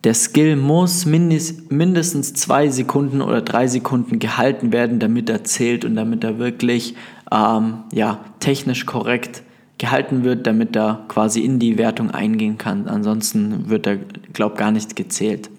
der 0.03 0.15
Skill 0.15 0.57
muss 0.57 1.07
mindest, 1.07 1.71
mindestens 1.71 2.35
zwei 2.35 2.69
Sekunden 2.69 3.23
oder 3.23 3.41
drei 3.41 3.69
Sekunden 3.69 4.19
gehalten 4.19 4.73
werden, 4.73 4.99
damit 4.99 5.31
er 5.31 5.45
zählt 5.45 5.85
und 5.85 5.95
damit 5.95 6.25
er 6.25 6.39
wirklich 6.39 6.95
ähm, 7.33 7.85
ja, 7.93 8.21
technisch 8.41 8.85
korrekt 8.85 9.43
gehalten 9.85 10.25
wird, 10.25 10.47
damit 10.47 10.75
er 10.77 11.05
quasi 11.09 11.41
in 11.41 11.59
die 11.59 11.77
Wertung 11.77 12.11
eingehen 12.11 12.57
kann. 12.57 12.89
Ansonsten 12.89 13.69
wird 13.69 13.87
er, 13.87 13.99
glaube 14.33 14.57
gar 14.57 14.71
nicht 14.71 14.97
gezählt. 14.97 15.51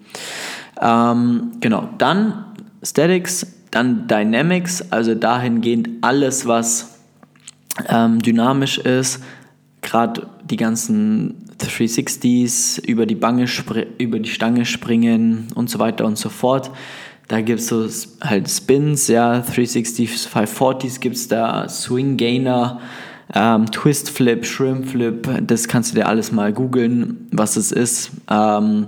Ähm, 0.82 1.51
genau, 1.60 1.89
dann 2.00 2.46
Statics, 2.82 3.46
dann 3.70 4.08
Dynamics, 4.08 4.91
also 4.91 5.13
dahingehend 5.13 5.89
alles, 6.01 6.48
was 6.48 6.98
ähm, 7.88 8.20
dynamisch 8.20 8.79
ist, 8.79 9.24
gerade 9.84 10.27
die 10.44 10.58
ganzen 10.58 11.36
360s, 11.60 12.84
über 12.84 13.05
die, 13.05 13.15
Bange 13.15 13.46
über 14.00 14.17
die 14.17 14.29
Stange 14.29 14.65
springen 14.65 15.50
und 15.53 15.70
so 15.70 15.77
weiter 15.77 16.05
und 16.05 16.17
so 16.17 16.29
fort. 16.29 16.72
Da 17.27 17.41
gibt 17.41 17.60
es 17.60 17.67
so 17.67 17.88
halt 18.22 18.50
Spins, 18.50 19.08
ja, 19.08 19.39
360s, 19.39 20.27
540s 20.27 21.00
gibt 21.00 21.15
es 21.15 21.27
da, 21.27 21.70
Swing 21.70 22.17
Gainer, 22.17 22.82
ähm, 23.34 23.72
Twist 23.72 24.10
Flip, 24.10 24.46
Shrimp 24.46 24.88
Flip, 24.88 25.27
das 25.41 25.67
kannst 25.67 25.91
du 25.91 25.96
dir 25.96 26.08
alles 26.08 26.32
mal 26.32 26.53
googeln, 26.53 27.27
was 27.32 27.55
es 27.58 27.72
ist. 27.72 28.12
Ähm, 28.29 28.86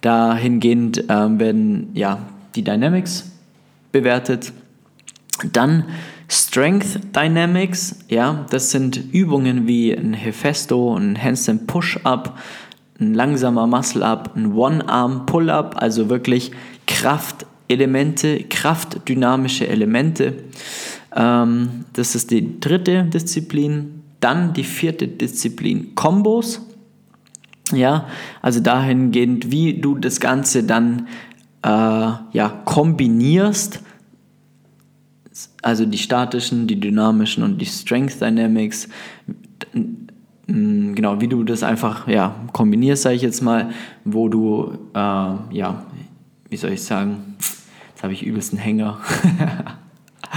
dahingehend 0.00 1.04
ähm, 1.08 1.40
werden 1.40 1.90
ja, 1.94 2.18
die 2.54 2.62
Dynamics 2.62 3.30
bewertet. 3.92 4.52
Dann 5.52 5.84
Strength 6.28 7.16
Dynamics, 7.16 8.00
ja, 8.08 8.46
das 8.50 8.70
sind 8.70 9.12
Übungen 9.12 9.66
wie 9.66 9.92
ein 9.92 10.12
Hefesto, 10.12 10.94
ein 10.96 11.22
Handstand 11.22 11.66
Push-Up, 11.66 12.38
ein 13.00 13.14
langsamer 13.14 13.66
Muscle-Up, 13.66 14.32
ein 14.36 14.52
One-Arm 14.52 15.24
Pull-Up, 15.26 15.76
also 15.78 16.10
wirklich 16.10 16.50
Kraft 16.86 17.46
Elemente, 17.68 18.44
kraftdynamische 18.44 19.68
Elemente. 19.68 20.34
Ähm, 21.14 21.84
das 21.92 22.14
ist 22.14 22.30
die 22.30 22.60
dritte 22.60 23.04
Disziplin. 23.04 24.02
Dann 24.20 24.52
die 24.52 24.64
vierte 24.64 25.06
Disziplin, 25.06 25.94
Kombos. 25.94 26.60
Ja, 27.72 28.06
also 28.40 28.60
dahingehend, 28.60 29.52
wie 29.52 29.74
du 29.74 29.96
das 29.96 30.20
Ganze 30.20 30.64
dann 30.64 31.06
äh, 31.62 31.68
ja, 31.68 32.48
kombinierst. 32.64 33.80
Also 35.62 35.84
die 35.84 35.98
statischen, 35.98 36.66
die 36.66 36.80
dynamischen 36.80 37.42
und 37.42 37.58
die 37.58 37.66
Strength 37.66 38.20
Dynamics. 38.20 38.88
Genau, 40.46 41.20
wie 41.20 41.28
du 41.28 41.44
das 41.44 41.62
einfach 41.62 42.08
ja, 42.08 42.34
kombinierst, 42.52 43.02
sage 43.02 43.16
ich 43.16 43.22
jetzt 43.22 43.42
mal, 43.42 43.70
wo 44.04 44.28
du, 44.28 44.78
äh, 44.94 44.98
ja, 44.98 45.84
wie 46.48 46.56
soll 46.56 46.72
ich 46.72 46.82
sagen, 46.82 47.36
jetzt 47.90 48.02
habe 48.02 48.14
ich 48.14 48.24
übelst 48.24 48.52
einen 48.52 48.62
Hänger. 48.62 48.98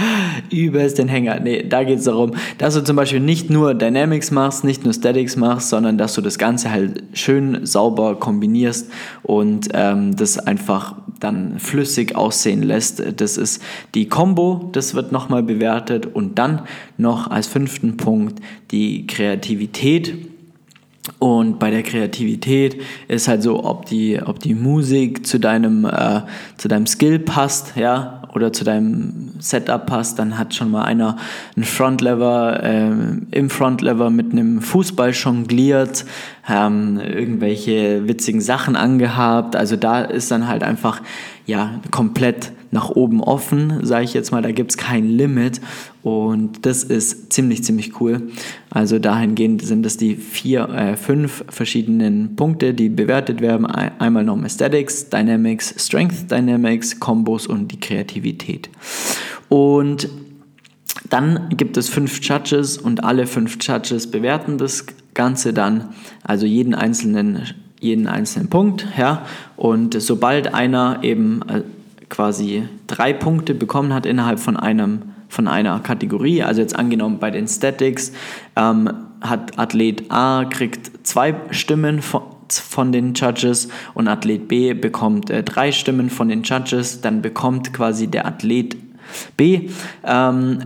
Übelst 0.50 0.98
den 0.98 1.08
Hänger. 1.08 1.40
Nee, 1.40 1.64
da 1.68 1.84
geht 1.84 1.98
es 1.98 2.04
darum, 2.04 2.32
dass 2.58 2.74
du 2.74 2.82
zum 2.82 2.96
Beispiel 2.96 3.20
nicht 3.20 3.50
nur 3.50 3.74
Dynamics 3.74 4.30
machst, 4.30 4.64
nicht 4.64 4.84
nur 4.84 4.92
Statics 4.92 5.36
machst, 5.36 5.68
sondern 5.68 5.98
dass 5.98 6.14
du 6.14 6.20
das 6.20 6.38
Ganze 6.38 6.70
halt 6.70 7.02
schön 7.12 7.64
sauber 7.66 8.16
kombinierst 8.16 8.90
und 9.22 9.68
ähm, 9.72 10.16
das 10.16 10.38
einfach 10.38 10.94
dann 11.20 11.58
flüssig 11.58 12.16
aussehen 12.16 12.62
lässt. 12.62 13.02
Das 13.20 13.36
ist 13.36 13.62
die 13.94 14.08
Combo, 14.08 14.70
das 14.72 14.94
wird 14.94 15.12
nochmal 15.12 15.42
bewertet 15.42 16.06
und 16.06 16.38
dann 16.38 16.62
noch 16.96 17.30
als 17.30 17.46
fünften 17.46 17.96
Punkt 17.96 18.40
die 18.70 19.06
Kreativität. 19.06 20.14
Und 21.18 21.58
bei 21.58 21.70
der 21.70 21.82
Kreativität 21.82 22.80
ist 23.08 23.26
halt 23.26 23.42
so, 23.42 23.64
ob 23.64 23.86
die, 23.86 24.20
ob 24.24 24.38
die 24.38 24.54
Musik 24.54 25.26
zu 25.26 25.38
deinem, 25.38 25.84
äh, 25.84 26.22
zu 26.56 26.68
deinem 26.68 26.86
Skill 26.86 27.18
passt, 27.18 27.74
ja, 27.76 28.21
oder 28.34 28.52
zu 28.52 28.64
deinem 28.64 29.30
Setup 29.38 29.86
passt, 29.86 30.18
dann 30.18 30.38
hat 30.38 30.54
schon 30.54 30.70
mal 30.70 30.84
einer 30.84 31.16
einen 31.56 31.64
Frontlever 31.64 32.62
äh, 32.62 32.90
im 33.30 33.50
Frontlever 33.50 34.10
mit 34.10 34.32
einem 34.32 34.60
Fußball 34.60 35.10
jongliert, 35.10 36.04
ähm, 36.48 36.98
irgendwelche 36.98 38.08
witzigen 38.08 38.40
Sachen 38.40 38.76
angehabt. 38.76 39.56
Also 39.56 39.76
da 39.76 40.02
ist 40.02 40.30
dann 40.30 40.48
halt 40.48 40.62
einfach 40.62 41.00
ja 41.46 41.80
komplett 41.90 42.52
nach 42.72 42.88
oben 42.88 43.20
offen, 43.20 43.84
sage 43.84 44.04
ich 44.04 44.14
jetzt 44.14 44.32
mal, 44.32 44.40
da 44.42 44.50
gibt 44.50 44.70
es 44.72 44.76
kein 44.78 45.06
Limit 45.06 45.60
und 46.02 46.64
das 46.64 46.82
ist 46.82 47.32
ziemlich, 47.32 47.62
ziemlich 47.62 48.00
cool. 48.00 48.22
Also 48.70 48.98
dahingehend 48.98 49.62
sind 49.62 49.84
es 49.84 49.98
die 49.98 50.16
vier, 50.16 50.68
äh, 50.70 50.96
fünf 50.96 51.44
verschiedenen 51.50 52.34
Punkte, 52.34 52.72
die 52.72 52.88
bewertet 52.88 53.42
werden. 53.42 53.66
Einmal 53.66 54.24
noch 54.24 54.42
Aesthetics, 54.42 55.10
Dynamics, 55.10 55.74
Strength 55.86 56.30
Dynamics, 56.30 56.98
Combos 56.98 57.46
und 57.46 57.68
die 57.68 57.78
Kreativität. 57.78 58.70
Und 59.50 60.08
dann 61.10 61.50
gibt 61.50 61.76
es 61.76 61.90
fünf 61.90 62.20
Judges 62.26 62.78
und 62.78 63.04
alle 63.04 63.26
fünf 63.26 63.58
Judges 63.60 64.10
bewerten 64.10 64.56
das 64.56 64.86
Ganze 65.12 65.52
dann, 65.52 65.90
also 66.24 66.46
jeden 66.46 66.74
einzelnen, 66.74 67.42
jeden 67.80 68.06
einzelnen 68.06 68.48
Punkt. 68.48 68.86
Ja? 68.96 69.26
Und 69.58 70.00
sobald 70.00 70.54
einer 70.54 71.00
eben 71.02 71.42
äh, 71.48 71.60
quasi 72.12 72.68
drei 72.86 73.14
Punkte 73.14 73.54
bekommen 73.54 73.94
hat 73.94 74.04
innerhalb 74.04 74.38
von 74.38 74.56
einem 74.56 75.02
von 75.28 75.48
einer 75.48 75.80
Kategorie. 75.80 76.42
Also 76.42 76.60
jetzt 76.60 76.76
angenommen 76.76 77.18
bei 77.18 77.30
den 77.30 77.48
Statics 77.48 78.12
ähm, 78.54 78.90
hat 79.22 79.58
Athlet 79.58 80.10
A 80.10 80.44
kriegt 80.44 81.06
zwei 81.06 81.34
Stimmen 81.50 82.02
von, 82.02 82.20
von 82.50 82.92
den 82.92 83.14
Judges 83.14 83.68
und 83.94 84.08
Athlet 84.08 84.46
B 84.46 84.74
bekommt 84.74 85.30
äh, 85.30 85.42
drei 85.42 85.72
Stimmen 85.72 86.10
von 86.10 86.28
den 86.28 86.42
Judges. 86.42 87.00
Dann 87.00 87.22
bekommt 87.22 87.72
quasi 87.72 88.08
der 88.08 88.26
Athlet 88.26 88.76
B 89.38 89.70
ähm, 90.04 90.58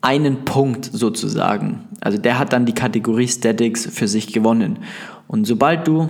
einen 0.00 0.46
Punkt 0.46 0.86
sozusagen. 0.90 1.80
Also 2.00 2.16
der 2.16 2.38
hat 2.38 2.54
dann 2.54 2.64
die 2.64 2.74
Kategorie 2.74 3.28
Statics 3.28 3.84
für 3.84 4.08
sich 4.08 4.32
gewonnen. 4.32 4.78
Und 5.28 5.44
sobald 5.44 5.86
du 5.86 6.08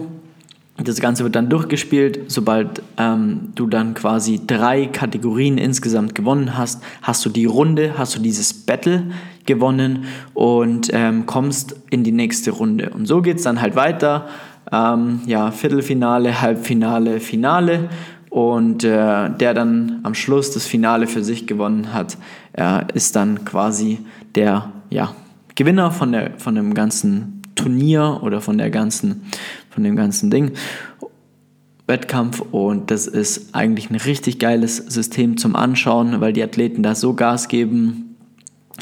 das 0.83 1.01
Ganze 1.01 1.25
wird 1.25 1.37
dann 1.37 1.49
durchgespielt. 1.49 2.31
Sobald 2.31 2.83
ähm, 2.99 3.51
du 3.55 3.67
dann 3.67 3.95
quasi 3.95 4.41
drei 4.47 4.87
Kategorien 4.87 5.59
insgesamt 5.59 6.15
gewonnen 6.15 6.57
hast, 6.57 6.83
hast 7.03 7.25
du 7.25 7.31
die 7.31 7.45
Runde, 7.45 7.95
hast 7.99 8.17
du 8.17 8.21
dieses 8.21 8.53
Battle 8.55 9.05
gewonnen 9.47 10.05
und 10.35 10.91
ähm, 10.93 11.27
kommst 11.27 11.77
in 11.91 12.05
die 12.05 12.13
nächste 12.13 12.53
Runde. 12.53 12.91
Und 12.91 13.07
so 13.07 13.23
geht 13.23 13.39
es 13.39 13.43
dann 13.43 13.61
halt 13.61 13.77
weiter. 13.77 14.29
Ähm, 14.71 15.21
ja, 15.27 15.51
Viertelfinale, 15.51 16.41
Halbfinale, 16.41 17.21
Finale. 17.21 17.89
Und 18.31 18.83
äh, 18.83 19.29
der 19.29 19.53
dann 19.53 20.01
am 20.05 20.15
Schluss 20.15 20.53
das 20.53 20.67
Finale 20.67 21.07
für 21.07 21.23
sich 21.23 21.47
gewonnen 21.47 21.93
hat, 21.93 22.17
äh, 22.55 22.81
ist 22.95 23.15
dann 23.15 23.45
quasi 23.45 23.99
der 24.35 24.73
ja, 24.89 25.15
Gewinner 25.55 25.91
von, 25.91 26.13
der, 26.13 26.39
von 26.39 26.55
dem 26.55 26.73
ganzen 26.73 27.42
Turnier 27.55 28.21
oder 28.23 28.41
von 28.41 28.59
der 28.59 28.71
ganzen 28.71 29.23
von 29.71 29.85
dem 29.85 29.97
ganzen 29.97 30.31
Ding. 30.31 30.53
Wettkampf 31.87 32.41
und 32.41 32.91
das 32.91 33.07
ist 33.07 33.55
eigentlich 33.55 33.91
ein 33.91 33.97
richtig 33.97 34.39
geiles 34.39 34.77
System 34.77 35.37
zum 35.37 35.57
Anschauen, 35.57 36.21
weil 36.21 36.33
die 36.33 36.43
Athleten 36.43 36.83
da 36.83 36.95
so 36.95 37.15
Gas 37.15 37.49
geben, 37.49 38.17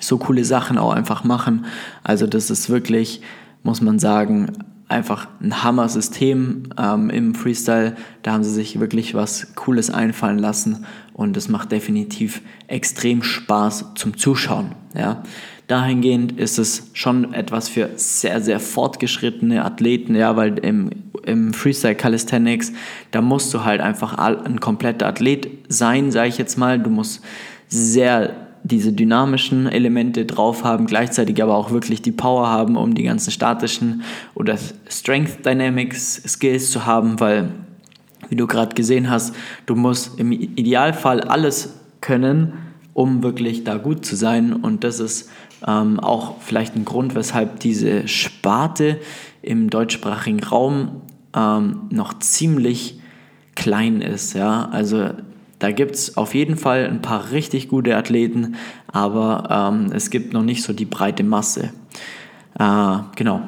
so 0.00 0.18
coole 0.18 0.44
Sachen 0.44 0.78
auch 0.78 0.92
einfach 0.92 1.24
machen. 1.24 1.64
Also 2.04 2.26
das 2.26 2.50
ist 2.50 2.68
wirklich, 2.68 3.22
muss 3.62 3.80
man 3.80 3.98
sagen, 3.98 4.52
einfach 4.88 5.28
ein 5.40 5.62
Hammer-System 5.62 6.64
ähm, 6.76 7.11
im 7.11 7.35
Freestyle. 7.35 7.96
Da 8.22 8.33
haben 8.33 8.44
sie 8.44 8.52
sich 8.52 8.80
wirklich 8.80 9.14
was 9.14 9.54
Cooles 9.54 9.90
einfallen 9.90 10.38
lassen 10.38 10.85
und 11.14 11.37
es 11.37 11.48
macht 11.48 11.72
definitiv 11.72 12.42
extrem 12.66 13.22
Spaß 13.22 13.94
zum 13.94 14.16
Zuschauen. 14.16 14.72
Ja. 14.94 15.22
Dahingehend 15.70 16.33
ist 16.33 16.59
es 16.59 16.90
schon 16.94 17.33
etwas 17.33 17.68
für 17.68 17.90
sehr, 17.94 18.40
sehr 18.40 18.59
fortgeschrittene 18.59 19.64
Athleten, 19.64 20.16
ja, 20.16 20.35
weil 20.35 20.59
im, 20.59 20.90
im 21.24 21.54
Freestyle 21.54 21.94
Calisthenics, 21.94 22.72
da 23.12 23.22
musst 23.22 23.54
du 23.54 23.64
halt 23.64 23.80
einfach 23.80 24.14
ein 24.14 24.59
kompletter 24.59 25.06
Athlet 25.06 25.48
sein, 25.68 26.11
sage 26.11 26.28
ich 26.28 26.38
jetzt 26.38 26.59
mal. 26.59 26.80
Du 26.80 26.90
musst 26.90 27.22
sehr 27.68 28.48
diese 28.64 28.92
dynamischen 28.92 29.68
Elemente 29.68 30.26
drauf 30.26 30.64
haben, 30.64 30.87
gleichzeitig 30.87 31.40
aber 31.40 31.54
auch 31.54 31.70
wirklich 31.70 32.02
die 32.02 32.11
Power 32.11 32.48
haben, 32.48 32.76
um 32.76 32.94
die 32.94 33.04
ganzen 33.04 33.30
statischen 33.30 34.02
oder 34.35 34.59
Strength 34.88 35.46
Dynamics 35.46 36.20
Skills 36.26 36.72
zu 36.72 36.85
haben, 36.85 37.20
weil, 37.20 37.52
wie 38.28 38.35
du 38.35 38.48
gerade 38.48 38.74
gesehen 38.74 39.09
hast, 39.09 39.37
du 39.66 39.76
musst 39.76 40.18
im 40.18 40.33
Idealfall 40.33 41.20
alles 41.20 41.74
können, 42.00 42.54
um 42.92 43.22
wirklich 43.22 43.62
da 43.62 43.76
gut 43.76 44.04
zu 44.04 44.16
sein. 44.16 44.52
Und 44.52 44.83
das 44.85 44.98
ist 44.98 45.30
ähm, 45.66 46.01
auch 46.01 46.40
vielleicht 46.40 46.77
ein 46.77 46.85
Grund, 46.85 47.14
weshalb 47.14 47.61
diese 47.61 48.09
Sparte 48.09 49.01
im 49.42 49.70
deutschsprachigen 49.70 50.42
Raum 50.42 51.03
ähm, 51.35 51.83
noch 51.90 52.18
ziemlich 52.18 52.99
klein 53.55 54.01
ist. 54.01 54.35
Ja? 54.35 54.68
Also 54.70 55.11
da 55.59 55.70
gibt 55.70 55.94
es 55.94 56.16
auf 56.16 56.35
jeden 56.35 56.57
Fall 56.57 56.87
ein 56.87 57.03
paar 57.03 57.31
richtig 57.33 57.68
gute 57.68 57.96
Athleten, 57.96 58.57
aber 58.88 59.70
ähm, 59.73 59.92
es 59.92 60.11
gibt 60.11 60.33
noch 60.33 60.42
nicht 60.42 60.62
so 60.62 60.73
die 60.73 60.87
breite 60.87 61.23
Masse. 61.23 61.70
Äh, 62.59 62.96
genau. 63.16 63.42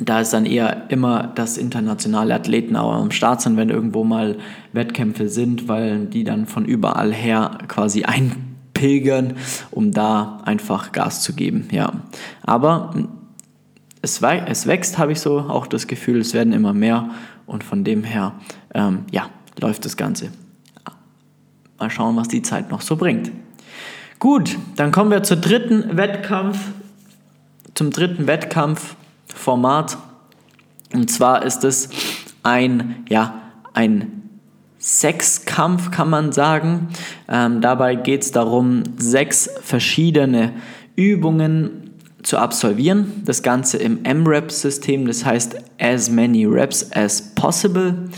Da 0.00 0.20
ist 0.20 0.32
dann 0.32 0.46
eher 0.46 0.90
immer, 0.90 1.24
dass 1.34 1.58
internationale 1.58 2.34
Athleten 2.34 2.76
auch 2.76 2.94
am 2.94 3.10
Start 3.10 3.42
sind, 3.42 3.58
wenn 3.58 3.68
irgendwo 3.68 4.04
mal 4.04 4.38
Wettkämpfe 4.72 5.28
sind, 5.28 5.68
weil 5.68 6.06
die 6.06 6.24
dann 6.24 6.46
von 6.46 6.64
überall 6.64 7.12
her 7.12 7.58
quasi 7.68 8.04
ein 8.04 8.51
pilgern, 8.82 9.36
um 9.70 9.92
da 9.92 10.40
einfach 10.44 10.90
Gas 10.90 11.22
zu 11.22 11.34
geben. 11.34 11.68
Ja. 11.70 11.92
Aber 12.42 12.92
es, 14.02 14.20
es 14.20 14.66
wächst, 14.66 14.98
habe 14.98 15.12
ich 15.12 15.20
so 15.20 15.38
auch 15.38 15.68
das 15.68 15.86
Gefühl, 15.86 16.18
es 16.18 16.34
werden 16.34 16.52
immer 16.52 16.72
mehr 16.72 17.10
und 17.46 17.62
von 17.62 17.84
dem 17.84 18.02
her, 18.02 18.34
ähm, 18.74 19.04
ja, 19.12 19.30
läuft 19.60 19.84
das 19.84 19.96
Ganze. 19.96 20.32
Mal 21.78 21.90
schauen, 21.90 22.16
was 22.16 22.26
die 22.26 22.42
Zeit 22.42 22.72
noch 22.72 22.80
so 22.80 22.96
bringt. 22.96 23.30
Gut, 24.18 24.58
dann 24.74 24.90
kommen 24.90 25.12
wir 25.12 25.22
zur 25.22 25.36
dritten 25.36 25.96
Wettkampf, 25.96 26.58
zum 27.74 27.90
dritten 27.90 28.26
Wettkampfformat. 28.26 29.96
Und 30.92 31.08
zwar 31.08 31.44
ist 31.44 31.62
es 31.62 31.88
ein, 32.42 33.04
ja, 33.08 33.42
ein 33.74 34.21
Sechskampf, 34.82 35.92
kann 35.92 36.10
man 36.10 36.32
sagen. 36.32 36.88
Ähm, 37.28 37.60
dabei 37.60 37.94
geht 37.94 38.22
es 38.22 38.32
darum, 38.32 38.82
sechs 38.98 39.48
verschiedene 39.62 40.54
Übungen 40.96 41.90
zu 42.24 42.36
absolvieren. 42.36 43.22
Das 43.24 43.44
Ganze 43.44 43.78
im 43.78 44.04
M-Rep-System, 44.04 45.06
das 45.06 45.24
heißt 45.24 45.56
as 45.80 46.10
many 46.10 46.44
reps 46.44 46.90
as 46.92 47.32
possible. 47.36 48.08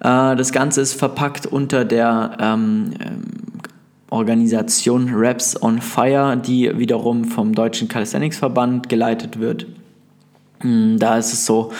Äh, 0.00 0.34
das 0.34 0.50
Ganze 0.50 0.80
ist 0.80 0.94
verpackt 0.94 1.46
unter 1.46 1.84
der 1.84 2.36
ähm, 2.40 2.92
ähm 3.00 3.22
Organisation 4.12 5.14
Reps 5.14 5.62
on 5.62 5.80
Fire, 5.80 6.36
die 6.36 6.76
wiederum 6.76 7.26
vom 7.26 7.54
Deutschen 7.54 7.86
Calisthenics 7.86 8.38
Verband 8.38 8.88
geleitet 8.88 9.38
wird. 9.38 9.66
Hm, 10.62 10.98
da 10.98 11.16
ist 11.16 11.32
es 11.32 11.46
so, 11.46 11.72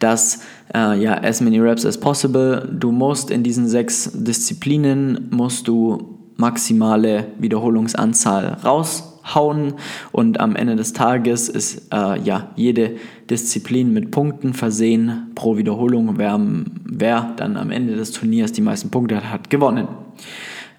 dass 0.00 0.40
äh, 0.74 1.00
ja, 1.00 1.14
as 1.22 1.40
many 1.40 1.58
reps 1.58 1.84
as 1.84 1.98
possible. 1.98 2.68
Du 2.72 2.92
musst 2.92 3.30
in 3.30 3.42
diesen 3.42 3.68
sechs 3.68 4.10
Disziplinen 4.14 5.28
musst 5.30 5.68
du 5.68 6.16
maximale 6.36 7.28
Wiederholungsanzahl 7.38 8.58
raushauen 8.62 9.74
und 10.12 10.38
am 10.38 10.54
Ende 10.54 10.76
des 10.76 10.92
Tages 10.92 11.48
ist 11.48 11.92
äh, 11.92 12.20
ja 12.20 12.50
jede 12.56 12.96
Disziplin 13.30 13.92
mit 13.92 14.10
Punkten 14.10 14.52
versehen 14.52 15.30
pro 15.34 15.56
Wiederholung. 15.56 16.18
Wer, 16.18 16.38
wer 16.84 17.32
dann 17.36 17.56
am 17.56 17.70
Ende 17.70 17.96
des 17.96 18.12
Turniers 18.12 18.52
die 18.52 18.60
meisten 18.60 18.90
Punkte 18.90 19.16
hat, 19.16 19.30
hat 19.30 19.50
gewonnen. 19.50 19.88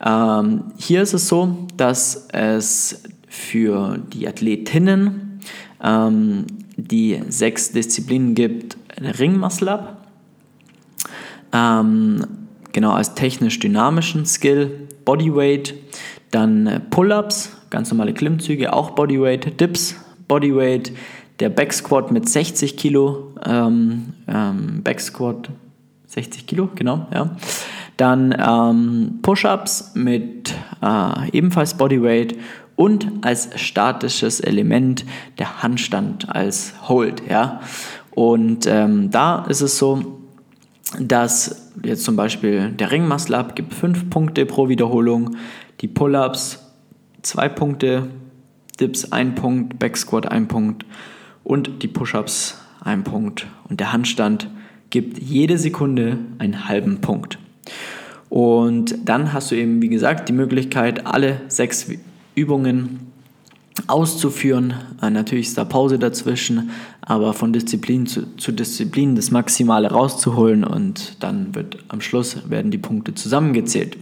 Ähm, 0.06 0.66
hier 0.78 1.02
ist 1.02 1.14
es 1.14 1.28
so, 1.28 1.68
dass 1.76 2.28
es 2.32 3.04
für 3.28 4.00
die 4.14 4.28
Athletinnen 4.28 5.40
ähm, 5.84 6.46
die 6.76 7.20
sechs 7.30 7.72
Disziplinen 7.72 8.36
gibt. 8.36 8.78
Ring 9.02 9.38
Muscle 9.38 9.70
Up, 9.70 9.98
ähm, 11.54 12.26
genau 12.74 12.92
als 12.92 13.14
technisch-dynamischen 13.16 14.26
Skill, 14.26 14.88
Bodyweight, 15.06 15.76
dann 16.32 16.82
Pull-Ups, 16.90 17.52
ganz 17.70 17.92
normale 17.92 18.14
Klimmzüge, 18.14 18.74
auch 18.74 18.92
Bodyweight, 18.92 19.60
Dips, 19.60 19.96
Bodyweight, 20.28 20.92
der 21.40 21.50
Back 21.50 21.74
Squat 21.74 22.12
mit 22.12 22.28
60 22.28 22.78
Kilo, 22.78 23.34
ähm, 23.46 24.14
ähm, 24.28 24.84
Back 24.84 25.00
Squat 25.00 25.50
60 26.08 26.48
Kilo, 26.48 26.70
genau, 26.76 27.08
ja. 27.14 27.36
Dann 27.98 28.36
ähm, 28.40 29.20
Push-Ups 29.24 29.92
mit 29.96 30.54
äh, 30.84 31.30
ebenfalls 31.32 31.74
Bodyweight 31.76 32.36
und 32.76 33.08
als 33.26 33.50
statisches 33.60 34.40
Element 34.40 35.04
der 35.40 35.64
Handstand 35.64 36.30
als 36.30 36.74
Hold, 36.88 37.24
ja. 37.28 37.60
Und 38.18 38.66
ähm, 38.66 39.12
da 39.12 39.46
ist 39.46 39.62
es 39.62 39.78
so, 39.78 40.18
dass 41.00 41.72
jetzt 41.84 42.04
zum 42.04 42.16
Beispiel 42.16 42.72
der 42.72 42.90
Ring 42.90 43.08
Muscle 43.08 43.38
Up 43.38 43.56
gibt 43.56 43.76
5 43.76 44.10
Punkte 44.10 44.48
pro 44.48 44.70
Wiederholung, 44.70 45.36
die 45.82 45.88
Pull-Ups 45.88 46.66
2 47.22 47.50
Punkte, 47.50 48.08
Dips 48.80 49.12
1 49.12 49.40
Punkt, 49.40 49.78
Back 49.78 49.98
Squat 49.98 50.32
1 50.32 50.48
Punkt 50.48 50.84
und 51.44 51.84
die 51.84 51.88
Push-Ups 51.88 52.60
1 52.84 53.04
Punkt. 53.08 53.46
Und 53.70 53.80
der 53.80 53.94
Handstand 53.94 54.50
gibt 54.90 55.20
jede 55.20 55.60
Sekunde 55.60 56.18
einen 56.40 56.68
halben 56.68 57.02
Punkt. 57.02 57.38
Und 58.30 58.96
dann 59.08 59.32
hast 59.32 59.52
du 59.52 59.56
eben, 59.56 59.80
wie 59.80 59.90
gesagt, 59.90 60.28
die 60.28 60.34
Möglichkeit, 60.34 61.06
alle 61.06 61.42
sechs 61.50 61.86
Übungen 62.34 63.12
auszuführen. 63.88 64.74
Äh, 65.02 65.10
natürlich 65.10 65.48
ist 65.48 65.58
da 65.58 65.66
Pause 65.66 66.00
dazwischen, 66.00 66.72
aber 67.02 67.34
von 67.34 67.54
Disziplin 67.54 68.06
zu, 68.06 68.36
zu, 68.38 68.52
Disziplin 68.52 69.16
das 69.16 69.32
Maximale 69.32 69.90
rauszuholen 69.90 70.64
und 70.64 71.18
dann 71.22 71.54
wird 71.56 71.78
am 71.90 72.02
Schluss 72.02 72.50
werden 72.50 72.72
die 72.72 72.78
Punkte 72.78 73.14
zusammengezählt. 73.14 73.98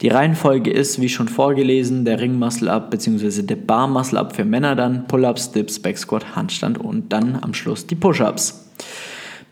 Die 0.00 0.08
Reihenfolge 0.08 0.70
ist, 0.70 1.00
wie 1.00 1.08
schon 1.08 1.28
vorgelesen, 1.28 2.04
der 2.04 2.20
Ring 2.20 2.38
Muscle 2.38 2.70
Up 2.70 2.90
bzw. 2.90 3.42
der 3.42 3.56
Bar 3.56 3.86
Muscle 3.86 4.18
Up 4.18 4.34
für 4.34 4.44
Männer 4.44 4.74
dann, 4.74 5.06
Pull-Ups, 5.06 5.52
Dips, 5.52 5.78
Back 5.78 5.98
Squat, 5.98 6.34
Handstand 6.34 6.78
und 6.78 7.12
dann 7.12 7.38
am 7.40 7.54
Schluss 7.54 7.86
die 7.86 7.94
Push-Ups. 7.94 8.70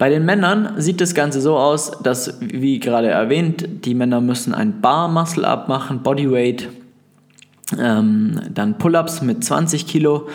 Bei 0.01 0.09
den 0.09 0.25
Männern 0.25 0.81
sieht 0.81 1.01
das 1.03 1.15
Ganze 1.15 1.43
so 1.43 1.59
aus, 1.59 1.93
dass, 2.03 2.39
wie 2.41 2.81
gerade 2.81 3.09
erwähnt, 3.09 3.85
die 3.85 3.95
Männer 3.95 4.23
müssen 4.23 4.55
ein 4.55 4.81
Bar 4.81 5.09
Muscle 5.09 5.45
Up 5.45 5.69
machen, 5.69 6.03
Bodyweight, 6.03 6.69
ähm, 7.79 8.41
dann 8.53 8.79
Pull-ups 8.79 9.23
mit 9.23 9.45
20 9.45 9.87
Kilo, 9.87 10.29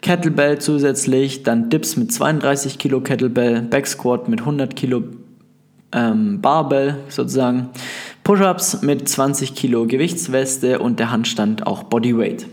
Kettlebell 0.00 0.58
zusätzlich, 0.58 1.42
dann 1.44 1.70
Dips 1.70 1.96
mit 1.96 2.12
32 2.12 2.78
Kilo 2.78 3.00
Kettlebell, 3.00 3.62
Back 3.62 3.86
Squat 3.86 4.28
mit 4.28 4.40
100 4.40 4.74
Kilo 4.74 5.04
ähm, 5.92 6.40
Barbell 6.40 6.96
sozusagen, 7.08 7.70
Push-ups 8.24 8.82
mit 8.82 9.08
20 9.08 9.54
Kilo 9.54 9.86
Gewichtsweste 9.86 10.78
und 10.78 10.98
der 10.98 11.10
Handstand 11.12 11.66
auch 11.66 11.84
Bodyweight. 11.84 12.46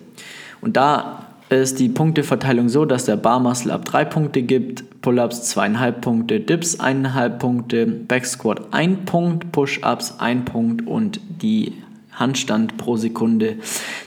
Und 0.61 0.77
da 0.77 1.25
ist 1.49 1.79
die 1.79 1.89
Punkteverteilung 1.89 2.69
so, 2.69 2.85
dass 2.85 3.05
der 3.05 3.17
Bar 3.17 3.39
Muscle 3.39 3.71
Up 3.71 3.85
3 3.85 4.05
Punkte 4.05 4.43
gibt, 4.43 5.01
Pull-ups 5.01 5.55
2,5 5.55 5.91
Punkte, 5.93 6.39
Dips 6.39 6.79
1,5 6.79 7.29
Punkte, 7.29 7.85
Back 7.87 8.25
Squat 8.25 8.61
1 8.71 9.05
Punkt, 9.05 9.51
Push-ups 9.51 10.19
1 10.19 10.45
Punkt 10.45 10.85
und 10.85 11.19
die 11.41 11.73
Handstand 12.19 12.77
pro 12.77 12.97
Sekunde 12.97 13.57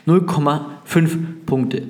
0,5 0.07 1.19
Punkte. 1.47 1.89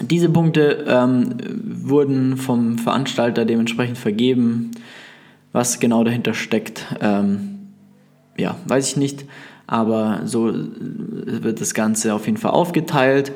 Diese 0.00 0.28
Punkte 0.28 0.84
ähm, 0.88 1.36
wurden 1.64 2.36
vom 2.36 2.78
Veranstalter 2.78 3.44
dementsprechend 3.44 3.98
vergeben. 3.98 4.72
Was 5.52 5.80
genau 5.80 6.04
dahinter 6.04 6.34
steckt, 6.34 6.84
ähm, 7.00 7.70
ja, 8.36 8.56
weiß 8.66 8.90
ich 8.90 8.96
nicht. 8.96 9.24
Aber 9.66 10.20
so 10.24 10.52
wird 10.52 11.60
das 11.60 11.74
Ganze 11.74 12.14
auf 12.14 12.26
jeden 12.26 12.38
Fall 12.38 12.52
aufgeteilt. 12.52 13.32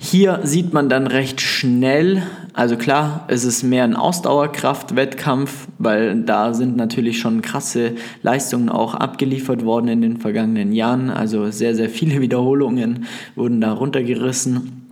Hier 0.00 0.40
sieht 0.44 0.72
man 0.72 0.88
dann 0.88 1.08
recht 1.08 1.40
schnell, 1.40 2.22
also 2.52 2.76
klar, 2.76 3.24
es 3.26 3.44
ist 3.44 3.64
mehr 3.64 3.82
ein 3.82 3.96
Ausdauerkraft-Wettkampf, 3.96 5.66
weil 5.78 6.22
da 6.22 6.54
sind 6.54 6.76
natürlich 6.76 7.18
schon 7.18 7.42
krasse 7.42 7.96
Leistungen 8.22 8.68
auch 8.68 8.94
abgeliefert 8.94 9.64
worden 9.64 9.88
in 9.88 10.00
den 10.00 10.16
vergangenen 10.18 10.72
Jahren. 10.72 11.10
Also 11.10 11.50
sehr, 11.50 11.74
sehr 11.74 11.90
viele 11.90 12.20
Wiederholungen 12.20 13.06
wurden 13.34 13.60
da 13.60 13.72
runtergerissen. 13.72 14.86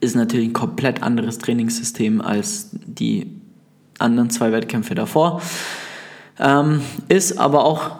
Ist 0.00 0.16
natürlich 0.16 0.48
ein 0.48 0.54
komplett 0.54 1.02
anderes 1.02 1.36
Trainingssystem 1.36 2.22
als 2.22 2.70
die 2.72 3.26
anderen 3.98 4.30
zwei 4.30 4.52
Wettkämpfe 4.52 4.94
davor. 4.94 5.42
Ähm, 6.38 6.80
ist 7.08 7.38
aber 7.38 7.66
auch 7.66 7.90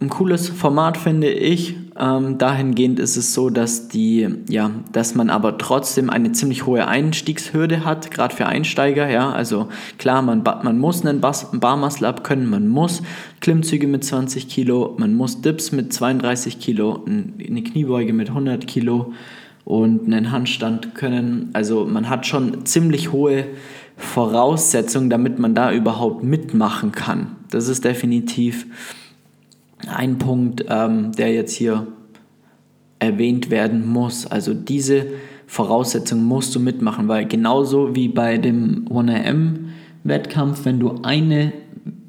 ein 0.00 0.08
cooles 0.08 0.48
Format, 0.48 0.96
finde 0.96 1.30
ich. 1.30 1.76
Ähm, 2.02 2.36
dahingehend 2.36 2.98
ist 2.98 3.16
es 3.16 3.32
so, 3.32 3.48
dass 3.48 3.86
die, 3.86 4.28
ja, 4.48 4.72
dass 4.90 5.14
man 5.14 5.30
aber 5.30 5.56
trotzdem 5.56 6.10
eine 6.10 6.32
ziemlich 6.32 6.66
hohe 6.66 6.88
Einstiegshürde 6.88 7.84
hat, 7.84 8.10
gerade 8.10 8.34
für 8.34 8.46
Einsteiger. 8.46 9.08
Ja, 9.08 9.30
also 9.30 9.68
klar, 9.98 10.20
man, 10.20 10.42
man 10.42 10.78
muss 10.78 11.06
einen 11.06 11.20
Barmuscle 11.20 12.08
Up 12.08 12.24
können, 12.24 12.50
man 12.50 12.66
muss 12.66 13.02
Klimmzüge 13.40 13.86
mit 13.86 14.02
20 14.02 14.48
Kilo, 14.48 14.96
man 14.98 15.14
muss 15.14 15.42
Dips 15.42 15.70
mit 15.70 15.92
32 15.92 16.58
Kilo, 16.58 17.04
eine 17.06 17.62
Kniebeuge 17.62 18.12
mit 18.12 18.30
100 18.30 18.66
Kilo 18.66 19.12
und 19.64 20.06
einen 20.06 20.32
Handstand 20.32 20.96
können. 20.96 21.50
Also 21.52 21.84
man 21.84 22.08
hat 22.08 22.26
schon 22.26 22.66
ziemlich 22.66 23.12
hohe 23.12 23.44
Voraussetzungen, 23.96 25.08
damit 25.08 25.38
man 25.38 25.54
da 25.54 25.72
überhaupt 25.72 26.24
mitmachen 26.24 26.90
kann. 26.90 27.36
Das 27.50 27.68
ist 27.68 27.84
definitiv 27.84 28.66
ein 29.88 30.18
Punkt, 30.18 30.64
ähm, 30.68 31.12
der 31.12 31.32
jetzt 31.32 31.54
hier 31.54 31.86
erwähnt 32.98 33.50
werden 33.50 33.86
muss. 33.86 34.26
Also 34.26 34.54
diese 34.54 35.06
Voraussetzung 35.46 36.22
musst 36.24 36.54
du 36.54 36.60
mitmachen, 36.60 37.08
weil 37.08 37.26
genauso 37.26 37.94
wie 37.94 38.08
bei 38.08 38.38
dem 38.38 38.86
1AM-Wettkampf, 38.88 40.64
wenn 40.64 40.78
du 40.78 41.00
eine, 41.02 41.52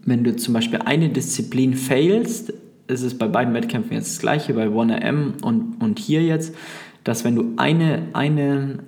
wenn 0.05 0.23
du 0.23 0.36
zum 0.36 0.53
Beispiel 0.53 0.79
eine 0.86 1.09
Disziplin 1.09 1.73
failst, 1.73 2.53
ist 2.88 3.01
es 3.01 3.17
bei 3.17 3.27
beiden 3.27 3.53
Wettkämpfen 3.53 3.93
jetzt 3.93 4.12
das 4.12 4.19
gleiche, 4.19 4.53
bei 4.53 4.67
1AM 4.67 5.43
und, 5.43 5.81
und 5.81 5.99
hier 5.99 6.21
jetzt, 6.21 6.55
dass 7.03 7.23
wenn 7.23 7.36
du 7.36 7.53
eine, 7.57 8.03
eine 8.13 8.79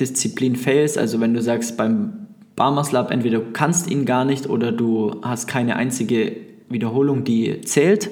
Disziplin 0.00 0.56
failst, 0.56 0.98
also 0.98 1.20
wenn 1.20 1.34
du 1.34 1.42
sagst 1.42 1.76
beim 1.76 2.14
Bar 2.56 2.72
Muscle 2.72 2.98
Up, 2.98 3.10
entweder 3.10 3.38
du 3.38 3.52
kannst 3.52 3.90
ihn 3.90 4.04
gar 4.04 4.24
nicht 4.24 4.48
oder 4.48 4.72
du 4.72 5.16
hast 5.22 5.46
keine 5.46 5.76
einzige 5.76 6.32
Wiederholung, 6.72 7.24
die 7.24 7.60
zählt. 7.62 8.10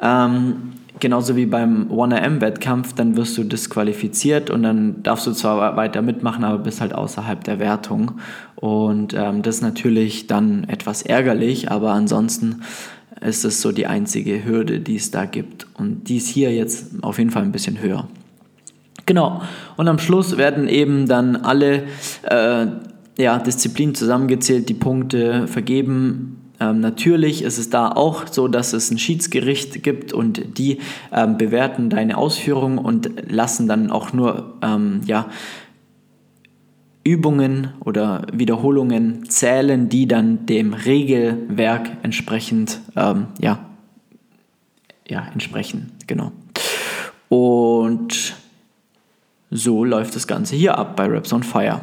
Ähm, 0.00 0.72
genauso 1.00 1.36
wie 1.36 1.46
beim 1.46 1.90
1AM-Wettkampf, 1.90 2.94
dann 2.94 3.16
wirst 3.16 3.36
du 3.38 3.44
disqualifiziert 3.44 4.50
und 4.50 4.62
dann 4.62 5.02
darfst 5.02 5.26
du 5.26 5.32
zwar 5.32 5.76
weiter 5.76 6.02
mitmachen, 6.02 6.44
aber 6.44 6.58
bist 6.58 6.80
halt 6.80 6.94
außerhalb 6.94 7.44
der 7.44 7.58
Wertung. 7.58 8.12
Und 8.56 9.14
ähm, 9.14 9.42
das 9.42 9.56
ist 9.56 9.62
natürlich 9.62 10.26
dann 10.26 10.64
etwas 10.64 11.02
ärgerlich, 11.02 11.70
aber 11.70 11.92
ansonsten 11.92 12.62
ist 13.20 13.44
es 13.44 13.60
so 13.60 13.72
die 13.72 13.86
einzige 13.86 14.44
Hürde, 14.44 14.80
die 14.80 14.96
es 14.96 15.10
da 15.10 15.24
gibt. 15.24 15.66
Und 15.74 16.08
die 16.08 16.18
ist 16.18 16.28
hier 16.28 16.52
jetzt 16.54 17.02
auf 17.02 17.18
jeden 17.18 17.30
Fall 17.30 17.42
ein 17.42 17.52
bisschen 17.52 17.80
höher. 17.80 18.08
Genau. 19.06 19.42
Und 19.76 19.88
am 19.88 19.98
Schluss 19.98 20.36
werden 20.36 20.68
eben 20.68 21.06
dann 21.06 21.36
alle 21.36 21.84
äh, 22.24 22.66
ja, 23.18 23.38
Disziplinen 23.38 23.94
zusammengezählt, 23.94 24.68
die 24.68 24.74
Punkte 24.74 25.46
vergeben 25.46 26.45
ähm, 26.60 26.80
natürlich 26.80 27.42
ist 27.42 27.58
es 27.58 27.70
da 27.70 27.90
auch 27.90 28.26
so, 28.28 28.48
dass 28.48 28.72
es 28.72 28.90
ein 28.90 28.98
Schiedsgericht 28.98 29.82
gibt 29.82 30.12
und 30.12 30.58
die 30.58 30.78
ähm, 31.12 31.36
bewerten 31.36 31.90
deine 31.90 32.16
Ausführungen 32.16 32.78
und 32.78 33.10
lassen 33.30 33.68
dann 33.68 33.90
auch 33.90 34.12
nur 34.12 34.54
ähm, 34.62 35.00
ja, 35.04 35.26
Übungen 37.04 37.68
oder 37.80 38.26
Wiederholungen 38.32 39.28
zählen, 39.28 39.88
die 39.88 40.08
dann 40.08 40.46
dem 40.46 40.72
Regelwerk 40.72 41.90
entsprechend 42.02 42.80
ähm, 42.96 43.26
ja, 43.40 43.58
ja, 45.06 45.26
entsprechen. 45.32 45.92
Genau. 46.06 46.32
Und 47.28 48.34
so 49.50 49.84
läuft 49.84 50.16
das 50.16 50.26
Ganze 50.26 50.56
hier 50.56 50.78
ab 50.78 50.96
bei 50.96 51.06
Raps 51.06 51.32
on 51.32 51.42
Fire. 51.42 51.82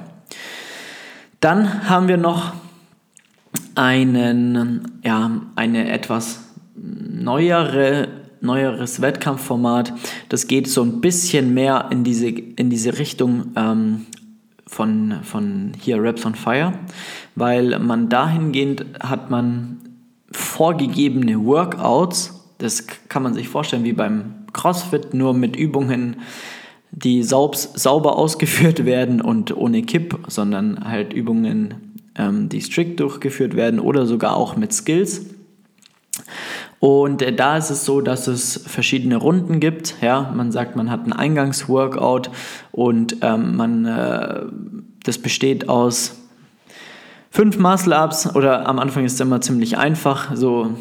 Dann 1.39 1.89
haben 1.89 2.07
wir 2.07 2.17
noch 2.17 2.53
einen, 3.75 4.99
ja, 5.03 5.41
eine 5.55 5.91
etwas 5.91 6.53
neuere 6.75 8.23
neueres 8.43 9.01
Wettkampfformat. 9.01 9.93
Das 10.29 10.47
geht 10.47 10.67
so 10.67 10.83
ein 10.83 11.01
bisschen 11.01 11.53
mehr 11.53 11.87
in 11.91 12.03
diese, 12.03 12.27
in 12.27 12.69
diese 12.69 12.99
Richtung 12.99 13.53
ähm, 13.55 14.05
von, 14.67 15.19
von 15.23 15.71
hier 15.79 16.03
Raps 16.03 16.25
on 16.25 16.35
Fire, 16.35 16.73
weil 17.35 17.79
man 17.79 18.09
dahingehend 18.09 18.85
hat 18.99 19.31
man 19.31 19.79
vorgegebene 20.31 21.43
Workouts. 21.45 22.53
Das 22.57 22.85
kann 23.07 23.23
man 23.23 23.33
sich 23.33 23.47
vorstellen 23.47 23.83
wie 23.83 23.93
beim 23.93 24.45
CrossFit, 24.51 25.13
nur 25.13 25.33
mit 25.33 25.55
Übungen, 25.55 26.17
die 26.91 27.23
saubs, 27.23 27.71
sauber 27.75 28.17
ausgeführt 28.17 28.85
werden 28.85 29.21
und 29.21 29.55
ohne 29.55 29.83
Kipp, 29.83 30.19
sondern 30.27 30.83
halt 30.83 31.13
Übungen, 31.13 31.92
die 32.15 32.61
strikt 32.61 32.99
durchgeführt 32.99 33.55
werden 33.55 33.79
oder 33.79 34.05
sogar 34.05 34.35
auch 34.35 34.55
mit 34.55 34.71
Skills. 34.71 35.25
Und 36.79 37.21
äh, 37.21 37.33
da 37.33 37.57
ist 37.57 37.69
es 37.69 37.85
so, 37.85 38.01
dass 38.01 38.27
es 38.27 38.61
verschiedene 38.67 39.15
Runden 39.15 39.59
gibt. 39.59 39.95
Ja, 40.01 40.31
man 40.35 40.51
sagt, 40.51 40.75
man 40.75 40.91
hat 40.91 41.03
einen 41.03 41.13
Eingangsworkout 41.13 42.29
und 42.71 43.17
ähm, 43.21 43.55
man, 43.55 43.85
äh, 43.85 44.41
das 45.03 45.17
besteht 45.17 45.69
aus 45.69 46.19
fünf 47.31 47.57
Muscle-Ups 47.57 48.35
oder 48.35 48.67
am 48.67 48.79
Anfang 48.79 49.05
ist 49.05 49.13
es 49.13 49.19
immer 49.21 49.41
ziemlich 49.41 49.77
einfach, 49.77 50.35
so 50.35 50.71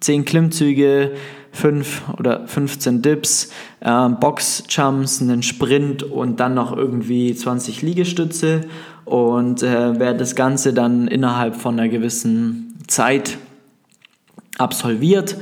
zehn 0.00 0.24
Klimmzüge, 0.24 1.12
fünf 1.52 2.02
oder 2.18 2.48
15 2.48 3.02
Dips, 3.02 3.50
äh, 3.80 4.08
Box-Jumps, 4.08 5.20
einen 5.20 5.42
Sprint 5.42 6.02
und 6.02 6.40
dann 6.40 6.54
noch 6.54 6.74
irgendwie 6.74 7.34
20 7.34 7.82
Liegestütze. 7.82 8.62
Und 9.04 9.62
äh, 9.62 9.98
wer 9.98 10.14
das 10.14 10.34
Ganze 10.34 10.72
dann 10.72 11.08
innerhalb 11.08 11.56
von 11.56 11.78
einer 11.78 11.88
gewissen 11.88 12.78
Zeit 12.86 13.38
absolviert, 14.58 15.36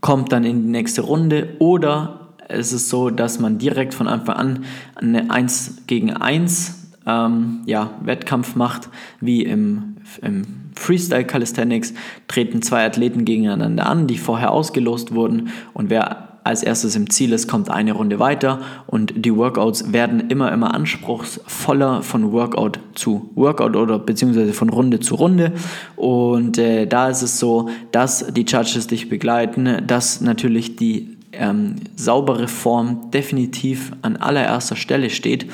kommt 0.00 0.32
dann 0.32 0.44
in 0.44 0.62
die 0.62 0.70
nächste 0.70 1.02
Runde. 1.02 1.56
Oder 1.58 2.32
es 2.48 2.72
ist 2.72 2.88
so, 2.88 3.10
dass 3.10 3.38
man 3.38 3.58
direkt 3.58 3.94
von 3.94 4.08
Anfang 4.08 4.36
an 4.36 4.64
eine 4.94 5.30
1 5.30 5.82
gegen 5.86 6.12
1 6.12 6.86
ähm, 7.06 7.62
ja, 7.66 7.90
Wettkampf 8.02 8.56
macht, 8.56 8.88
wie 9.20 9.42
im, 9.42 9.96
im 10.22 10.42
Freestyle 10.74 11.24
Calisthenics 11.24 11.94
treten 12.28 12.62
zwei 12.62 12.84
Athleten 12.84 13.24
gegeneinander 13.24 13.86
an, 13.86 14.06
die 14.06 14.18
vorher 14.18 14.52
ausgelost 14.52 15.14
wurden. 15.14 15.50
Und 15.72 15.90
wer 15.90 16.25
als 16.46 16.62
erstes 16.62 16.96
im 16.96 17.10
Ziel 17.10 17.32
ist, 17.32 17.48
kommt 17.48 17.70
eine 17.70 17.92
Runde 17.92 18.18
weiter 18.18 18.60
und 18.86 19.12
die 19.16 19.34
Workouts 19.34 19.92
werden 19.92 20.30
immer, 20.30 20.52
immer 20.52 20.74
anspruchsvoller 20.74 22.02
von 22.02 22.32
Workout 22.32 22.80
zu 22.94 23.30
Workout 23.34 23.76
oder 23.76 23.98
beziehungsweise 23.98 24.52
von 24.52 24.68
Runde 24.68 25.00
zu 25.00 25.16
Runde. 25.16 25.52
Und 25.96 26.58
äh, 26.58 26.86
da 26.86 27.08
ist 27.08 27.22
es 27.22 27.38
so, 27.38 27.68
dass 27.92 28.26
die 28.32 28.44
Judges 28.44 28.86
dich 28.86 29.08
begleiten, 29.08 29.82
dass 29.86 30.20
natürlich 30.20 30.76
die 30.76 31.16
ähm, 31.32 31.76
saubere 31.96 32.48
Form 32.48 33.10
definitiv 33.10 33.92
an 34.02 34.16
allererster 34.16 34.76
Stelle 34.76 35.10
steht 35.10 35.46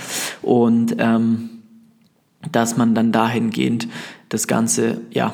und 0.43 0.97
ähm, 0.99 1.51
dass 2.51 2.77
man 2.77 2.95
dann 2.95 3.13
dahingehend 3.13 3.89
das 4.29 4.47
Ganze 4.47 5.01
ja 5.11 5.33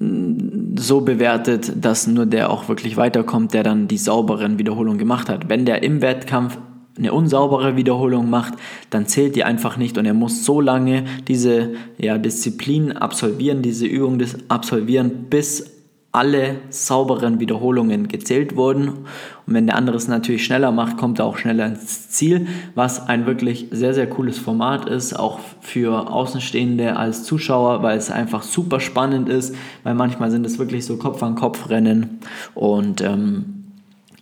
so 0.00 1.00
bewertet, 1.00 1.72
dass 1.84 2.06
nur 2.06 2.26
der 2.26 2.50
auch 2.50 2.68
wirklich 2.68 2.96
weiterkommt, 2.96 3.52
der 3.52 3.62
dann 3.64 3.88
die 3.88 3.98
sauberen 3.98 4.58
Wiederholungen 4.58 4.98
gemacht 4.98 5.28
hat. 5.28 5.48
Wenn 5.48 5.64
der 5.64 5.82
im 5.82 6.02
Wettkampf 6.02 6.58
eine 6.96 7.12
unsaubere 7.12 7.76
Wiederholung 7.76 8.28
macht, 8.28 8.54
dann 8.90 9.06
zählt 9.06 9.36
die 9.36 9.44
einfach 9.44 9.76
nicht 9.76 9.98
und 9.98 10.04
er 10.04 10.14
muss 10.14 10.44
so 10.44 10.60
lange 10.60 11.04
diese 11.28 11.74
ja, 11.96 12.18
Disziplin 12.18 12.92
absolvieren, 12.92 13.62
diese 13.62 13.86
Übung 13.86 14.20
absolvieren, 14.48 15.26
bis 15.30 15.77
alle 16.12 16.56
sauberen 16.70 17.38
Wiederholungen 17.38 18.08
gezählt 18.08 18.56
wurden. 18.56 18.88
Und 18.88 19.54
wenn 19.54 19.66
der 19.66 19.76
andere 19.76 19.96
es 19.96 20.08
natürlich 20.08 20.44
schneller 20.44 20.72
macht, 20.72 20.96
kommt 20.96 21.18
er 21.18 21.26
auch 21.26 21.36
schneller 21.36 21.66
ins 21.66 22.10
Ziel, 22.10 22.46
was 22.74 23.08
ein 23.08 23.26
wirklich 23.26 23.66
sehr, 23.70 23.92
sehr 23.92 24.08
cooles 24.08 24.38
Format 24.38 24.88
ist, 24.88 25.12
auch 25.14 25.38
für 25.60 26.10
Außenstehende 26.10 26.96
als 26.96 27.24
Zuschauer, 27.24 27.82
weil 27.82 27.98
es 27.98 28.10
einfach 28.10 28.42
super 28.42 28.80
spannend 28.80 29.28
ist, 29.28 29.54
weil 29.82 29.94
manchmal 29.94 30.30
sind 30.30 30.46
es 30.46 30.58
wirklich 30.58 30.86
so 30.86 30.96
Kopf-an-Kopf-Rennen 30.96 32.20
und 32.54 33.02
ähm, 33.02 33.58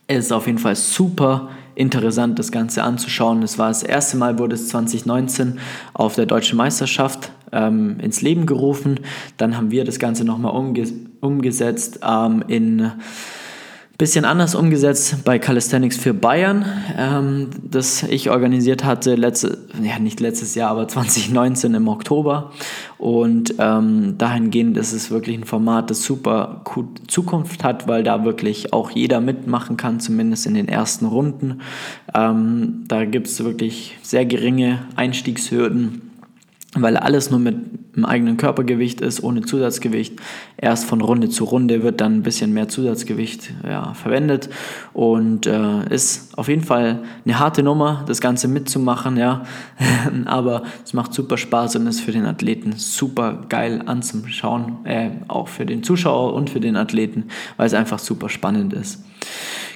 es 0.08 0.26
ist 0.26 0.32
auf 0.32 0.46
jeden 0.46 0.58
Fall 0.58 0.76
super 0.76 1.48
interessant, 1.74 2.38
das 2.38 2.52
Ganze 2.52 2.82
anzuschauen. 2.82 3.42
Es 3.42 3.58
war 3.58 3.68
das 3.68 3.82
erste 3.82 4.16
Mal, 4.16 4.38
wurde 4.38 4.54
es 4.54 4.68
2019 4.68 5.58
auf 5.94 6.14
der 6.14 6.26
Deutschen 6.26 6.56
Meisterschaft 6.56 7.30
ähm, 7.52 7.98
ins 8.00 8.22
Leben 8.22 8.46
gerufen. 8.46 9.00
Dann 9.36 9.56
haben 9.56 9.70
wir 9.70 9.84
das 9.84 9.98
Ganze 9.98 10.24
nochmal 10.24 10.52
umge 10.52 10.86
umgesetzt 11.20 12.00
ähm, 12.02 12.44
in 12.46 12.92
bisschen 13.98 14.26
anders 14.26 14.54
umgesetzt 14.54 15.24
bei 15.24 15.38
Calisthenics 15.38 15.96
für 15.96 16.12
Bayern, 16.12 16.66
ähm, 16.98 17.48
das 17.62 18.02
ich 18.02 18.28
organisiert 18.30 18.84
hatte, 18.84 19.14
letzte, 19.14 19.58
ja 19.82 19.98
nicht 19.98 20.20
letztes 20.20 20.54
Jahr, 20.54 20.70
aber 20.70 20.86
2019 20.88 21.74
im 21.74 21.88
Oktober. 21.88 22.52
Und 22.98 23.54
ähm, 23.58 24.18
dahingehend 24.18 24.76
ist 24.76 24.92
es 24.92 25.10
wirklich 25.10 25.38
ein 25.38 25.44
Format, 25.44 25.90
das 25.90 26.02
super 26.02 26.60
gut 26.64 27.10
Zukunft 27.10 27.64
hat, 27.64 27.88
weil 27.88 28.02
da 28.02 28.24
wirklich 28.24 28.72
auch 28.72 28.90
jeder 28.90 29.20
mitmachen 29.20 29.76
kann, 29.76 30.00
zumindest 30.00 30.46
in 30.46 30.54
den 30.54 30.68
ersten 30.68 31.06
Runden. 31.06 31.60
Ähm, 32.14 32.84
da 32.88 33.04
gibt 33.04 33.28
es 33.28 33.42
wirklich 33.42 33.98
sehr 34.02 34.26
geringe 34.26 34.80
Einstiegshürden 34.96 36.05
weil 36.82 36.96
alles 36.96 37.30
nur 37.30 37.40
mit 37.40 37.56
dem 37.96 38.04
eigenen 38.04 38.36
Körpergewicht 38.36 39.00
ist, 39.00 39.22
ohne 39.22 39.42
Zusatzgewicht. 39.42 40.20
Erst 40.56 40.84
von 40.84 41.00
Runde 41.00 41.28
zu 41.28 41.44
Runde 41.44 41.82
wird 41.82 42.00
dann 42.00 42.16
ein 42.16 42.22
bisschen 42.22 42.52
mehr 42.52 42.68
Zusatzgewicht 42.68 43.52
ja, 43.66 43.94
verwendet 43.94 44.50
und 44.92 45.46
äh, 45.46 45.88
ist 45.88 46.36
auf 46.38 46.48
jeden 46.48 46.62
Fall 46.62 47.02
eine 47.24 47.38
harte 47.38 47.62
Nummer, 47.62 48.04
das 48.06 48.20
Ganze 48.20 48.48
mitzumachen, 48.48 49.16
ja. 49.16 49.44
Aber 50.26 50.62
es 50.84 50.92
macht 50.92 51.14
super 51.14 51.36
Spaß 51.36 51.76
und 51.76 51.86
ist 51.86 52.00
für 52.00 52.12
den 52.12 52.26
Athleten 52.26 52.72
super 52.76 53.44
geil 53.48 53.82
anzuschauen, 53.86 54.84
äh, 54.84 55.10
auch 55.28 55.48
für 55.48 55.64
den 55.64 55.82
Zuschauer 55.82 56.34
und 56.34 56.50
für 56.50 56.60
den 56.60 56.76
Athleten, 56.76 57.24
weil 57.56 57.66
es 57.66 57.74
einfach 57.74 57.98
super 57.98 58.28
spannend 58.28 58.72
ist. 58.72 59.02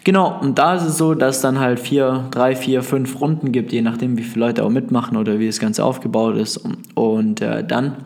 Genau, 0.04 0.38
und 0.40 0.58
da 0.58 0.74
ist 0.74 0.84
es 0.84 0.96
so, 0.96 1.14
dass 1.14 1.36
es 1.36 1.42
dann 1.42 1.60
halt 1.60 1.78
vier, 1.78 2.24
drei, 2.30 2.56
vier, 2.56 2.82
fünf 2.82 3.20
Runden 3.20 3.52
gibt, 3.52 3.72
je 3.72 3.82
nachdem, 3.82 4.16
wie 4.16 4.22
viele 4.22 4.46
Leute 4.46 4.64
auch 4.64 4.70
mitmachen 4.70 5.16
oder 5.16 5.38
wie 5.38 5.46
das 5.46 5.60
Ganze 5.60 5.84
aufgebaut 5.84 6.36
ist. 6.36 6.60
Und 6.94 7.42
äh, 7.42 7.62
dann, 7.64 7.96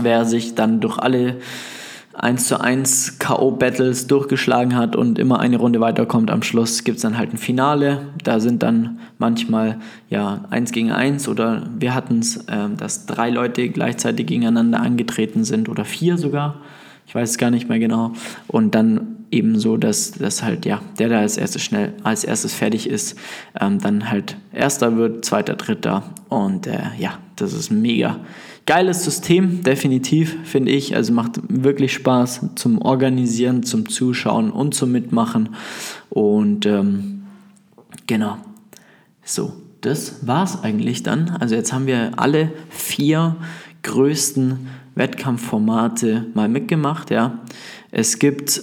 wer 0.00 0.26
sich 0.26 0.54
dann 0.54 0.80
durch 0.80 0.98
alle 0.98 1.36
1 2.18 2.48
zu 2.48 2.60
1 2.60 3.18
K.O.-Battles 3.20 4.08
durchgeschlagen 4.08 4.74
hat 4.74 4.96
und 4.96 5.18
immer 5.20 5.38
eine 5.38 5.56
Runde 5.56 5.80
weiterkommt, 5.80 6.30
am 6.30 6.42
Schluss 6.42 6.82
gibt 6.82 6.96
es 6.96 7.02
dann 7.02 7.16
halt 7.16 7.32
ein 7.32 7.38
Finale. 7.38 8.08
Da 8.24 8.40
sind 8.40 8.62
dann 8.62 8.98
manchmal 9.18 9.78
ja 10.10 10.44
1 10.50 10.72
gegen 10.72 10.90
1 10.90 11.28
oder 11.28 11.62
wir 11.78 11.94
hatten 11.94 12.18
es, 12.18 12.36
äh, 12.48 12.68
dass 12.76 13.06
drei 13.06 13.30
Leute 13.30 13.68
gleichzeitig 13.68 14.26
gegeneinander 14.26 14.80
angetreten 14.80 15.44
sind 15.44 15.68
oder 15.68 15.84
vier 15.84 16.18
sogar. 16.18 16.56
Ich 17.08 17.14
weiß 17.14 17.30
es 17.30 17.38
gar 17.38 17.50
nicht 17.50 17.68
mehr 17.68 17.78
genau. 17.78 18.12
Und 18.46 18.74
dann 18.74 19.16
eben 19.30 19.58
so, 19.58 19.78
dass, 19.78 20.12
dass 20.12 20.42
halt, 20.42 20.66
ja, 20.66 20.82
der, 20.98 21.08
der 21.08 21.20
als 21.20 21.38
erstes 21.38 21.62
schnell, 21.62 21.94
als 22.02 22.22
erstes 22.22 22.52
fertig 22.54 22.88
ist, 22.88 23.18
ähm, 23.58 23.78
dann 23.80 24.10
halt 24.10 24.36
erster 24.52 24.96
wird, 24.96 25.24
zweiter, 25.24 25.54
dritter. 25.54 26.02
Und 26.28 26.66
äh, 26.66 26.78
ja, 26.98 27.18
das 27.36 27.54
ist 27.54 27.70
mega 27.70 28.20
geiles 28.68 29.02
System, 29.02 29.62
definitiv, 29.62 30.36
finde 30.44 30.72
ich. 30.72 30.94
Also 30.94 31.14
macht 31.14 31.40
wirklich 31.48 31.94
Spaß 31.94 32.50
zum 32.56 32.82
Organisieren, 32.82 33.62
zum 33.62 33.88
Zuschauen 33.88 34.50
und 34.50 34.74
zum 34.74 34.92
Mitmachen. 34.92 35.56
Und 36.10 36.66
ähm, 36.66 37.22
genau, 38.06 38.36
so, 39.24 39.54
das 39.80 40.26
war's 40.26 40.62
eigentlich 40.62 41.02
dann. 41.02 41.30
Also 41.40 41.54
jetzt 41.54 41.72
haben 41.72 41.86
wir 41.86 42.12
alle 42.18 42.52
vier 42.68 43.36
größten 43.82 44.68
Wettkampfformate 44.98 46.26
mal 46.34 46.48
mitgemacht, 46.48 47.10
ja. 47.10 47.38
Es 47.90 48.18
gibt 48.18 48.62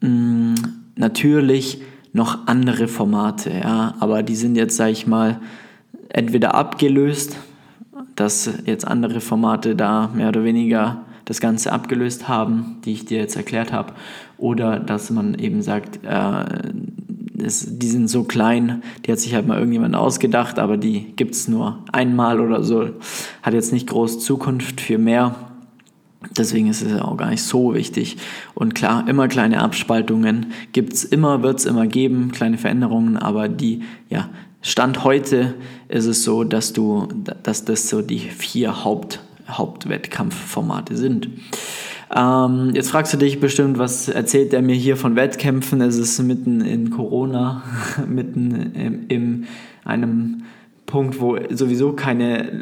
mh, 0.00 0.08
mm, 0.08 0.54
natürlich 0.96 1.80
noch 2.12 2.46
andere 2.46 2.88
Formate, 2.88 3.50
ja, 3.50 3.94
aber 4.00 4.22
die 4.22 4.34
sind 4.34 4.56
jetzt, 4.56 4.76
sage 4.76 4.92
ich 4.92 5.06
mal, 5.06 5.40
entweder 6.08 6.54
abgelöst, 6.54 7.36
dass 8.16 8.50
jetzt 8.64 8.86
andere 8.86 9.20
Formate 9.20 9.76
da 9.76 10.10
mehr 10.14 10.28
oder 10.28 10.42
weniger 10.42 11.04
das 11.24 11.40
Ganze 11.40 11.72
abgelöst 11.72 12.26
haben, 12.26 12.78
die 12.84 12.92
ich 12.92 13.04
dir 13.04 13.18
jetzt 13.18 13.36
erklärt 13.36 13.72
habe, 13.72 13.92
oder 14.38 14.80
dass 14.80 15.10
man 15.10 15.34
eben 15.34 15.62
sagt, 15.62 16.00
äh, 16.04 16.44
es, 17.44 17.78
die 17.78 17.88
sind 17.88 18.08
so 18.08 18.24
klein, 18.24 18.82
die 19.04 19.12
hat 19.12 19.18
sich 19.18 19.34
halt 19.34 19.46
mal 19.46 19.58
irgendjemand 19.58 19.94
ausgedacht, 19.94 20.58
aber 20.58 20.76
die 20.76 21.12
gibt 21.16 21.34
es 21.34 21.46
nur 21.46 21.84
einmal 21.92 22.40
oder 22.40 22.62
so, 22.62 22.88
hat 23.42 23.54
jetzt 23.54 23.72
nicht 23.72 23.88
groß 23.88 24.20
Zukunft 24.20 24.80
für 24.80 24.98
mehr. 24.98 25.34
Deswegen 26.36 26.68
ist 26.68 26.82
es 26.82 27.00
auch 27.00 27.16
gar 27.16 27.30
nicht 27.30 27.42
so 27.42 27.74
wichtig. 27.74 28.16
Und 28.54 28.74
klar, 28.74 29.08
immer 29.08 29.28
kleine 29.28 29.60
Abspaltungen 29.60 30.52
gibt 30.72 30.92
es 30.92 31.04
immer, 31.04 31.42
wird 31.42 31.60
es 31.60 31.64
immer 31.64 31.86
geben, 31.86 32.32
kleine 32.32 32.58
Veränderungen, 32.58 33.16
aber 33.16 33.48
die, 33.48 33.82
ja, 34.08 34.28
Stand 34.60 35.04
heute 35.04 35.54
ist 35.88 36.06
es 36.06 36.24
so, 36.24 36.42
dass 36.42 36.72
du, 36.72 37.06
dass 37.44 37.64
das 37.64 37.88
so 37.88 38.02
die 38.02 38.18
vier 38.18 38.84
Haupt, 38.84 39.20
Hauptwettkampfformate 39.48 40.96
sind. 40.96 41.30
Ähm, 42.14 42.72
jetzt 42.74 42.90
fragst 42.90 43.12
du 43.12 43.18
dich 43.18 43.38
bestimmt, 43.38 43.78
was 43.78 44.08
erzählt 44.08 44.52
der 44.52 44.62
mir 44.62 44.74
hier 44.74 44.96
von 44.96 45.14
Wettkämpfen? 45.14 45.80
Es 45.80 45.96
ist 45.96 46.20
mitten 46.22 46.60
in 46.60 46.90
Corona, 46.90 47.62
mitten 48.08 48.72
im, 48.74 49.04
in 49.08 49.46
einem 49.84 50.42
Punkt, 50.88 51.20
wo 51.20 51.38
sowieso 51.50 51.92
keine, 51.92 52.60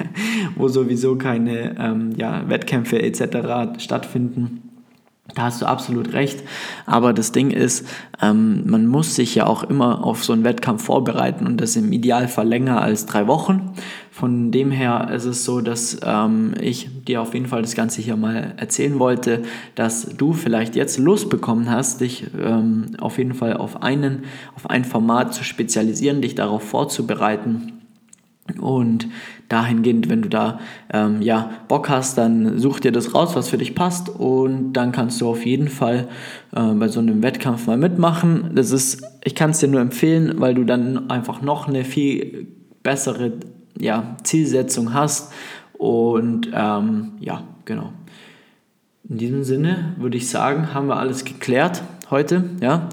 wo 0.56 0.68
sowieso 0.68 1.16
keine 1.16 1.76
ähm, 1.78 2.12
ja, 2.16 2.48
Wettkämpfe 2.48 3.00
etc. 3.00 3.78
stattfinden. 3.78 4.67
Da 5.34 5.42
hast 5.42 5.60
du 5.60 5.66
absolut 5.66 6.14
recht. 6.14 6.42
Aber 6.86 7.12
das 7.12 7.32
Ding 7.32 7.50
ist, 7.50 7.86
ähm, 8.22 8.62
man 8.66 8.86
muss 8.86 9.14
sich 9.14 9.34
ja 9.34 9.46
auch 9.46 9.62
immer 9.62 10.04
auf 10.04 10.24
so 10.24 10.32
einen 10.32 10.42
Wettkampf 10.42 10.84
vorbereiten 10.84 11.46
und 11.46 11.60
das 11.60 11.76
im 11.76 11.92
Idealfall 11.92 12.48
länger 12.48 12.80
als 12.80 13.04
drei 13.04 13.26
Wochen. 13.26 13.74
Von 14.10 14.50
dem 14.50 14.70
her 14.70 15.10
ist 15.14 15.26
es 15.26 15.44
so, 15.44 15.60
dass 15.60 15.98
ähm, 16.02 16.54
ich 16.60 16.88
dir 17.04 17.20
auf 17.20 17.34
jeden 17.34 17.46
Fall 17.46 17.60
das 17.60 17.74
Ganze 17.74 18.00
hier 18.00 18.16
mal 18.16 18.54
erzählen 18.56 18.98
wollte, 18.98 19.42
dass 19.74 20.16
du 20.16 20.32
vielleicht 20.32 20.74
jetzt 20.74 20.98
Lust 20.98 21.28
bekommen 21.28 21.70
hast, 21.70 22.00
dich 22.00 22.26
ähm, 22.40 22.96
auf 22.98 23.18
jeden 23.18 23.34
Fall 23.34 23.56
auf 23.56 23.82
einen, 23.82 24.24
auf 24.56 24.68
ein 24.70 24.84
Format 24.84 25.34
zu 25.34 25.44
spezialisieren, 25.44 26.22
dich 26.22 26.34
darauf 26.34 26.62
vorzubereiten 26.62 27.77
und 28.60 29.08
dahingehend, 29.48 30.08
wenn 30.08 30.22
du 30.22 30.28
da 30.28 30.60
ähm, 30.92 31.22
ja, 31.22 31.50
Bock 31.68 31.88
hast, 31.88 32.18
dann 32.18 32.58
such 32.58 32.80
dir 32.80 32.92
das 32.92 33.14
raus, 33.14 33.34
was 33.34 33.48
für 33.48 33.58
dich 33.58 33.74
passt 33.74 34.08
und 34.08 34.72
dann 34.72 34.92
kannst 34.92 35.20
du 35.20 35.28
auf 35.28 35.44
jeden 35.44 35.68
Fall 35.68 36.08
äh, 36.54 36.74
bei 36.74 36.88
so 36.88 37.00
einem 37.00 37.22
Wettkampf 37.22 37.66
mal 37.66 37.76
mitmachen. 37.76 38.50
Das 38.54 38.70
ist, 38.70 39.02
ich 39.24 39.34
kann 39.34 39.50
es 39.50 39.58
dir 39.58 39.68
nur 39.68 39.80
empfehlen, 39.80 40.34
weil 40.40 40.54
du 40.54 40.64
dann 40.64 41.10
einfach 41.10 41.42
noch 41.42 41.68
eine 41.68 41.84
viel 41.84 42.48
bessere 42.82 43.32
ja, 43.78 44.16
Zielsetzung 44.22 44.94
hast 44.94 45.32
und 45.74 46.50
ähm, 46.52 47.12
ja, 47.20 47.42
genau. 47.64 47.92
In 49.08 49.16
diesem 49.16 49.44
Sinne 49.44 49.94
würde 49.96 50.18
ich 50.18 50.28
sagen, 50.28 50.74
haben 50.74 50.88
wir 50.88 50.96
alles 50.96 51.24
geklärt 51.24 51.82
heute, 52.10 52.44
ja. 52.60 52.88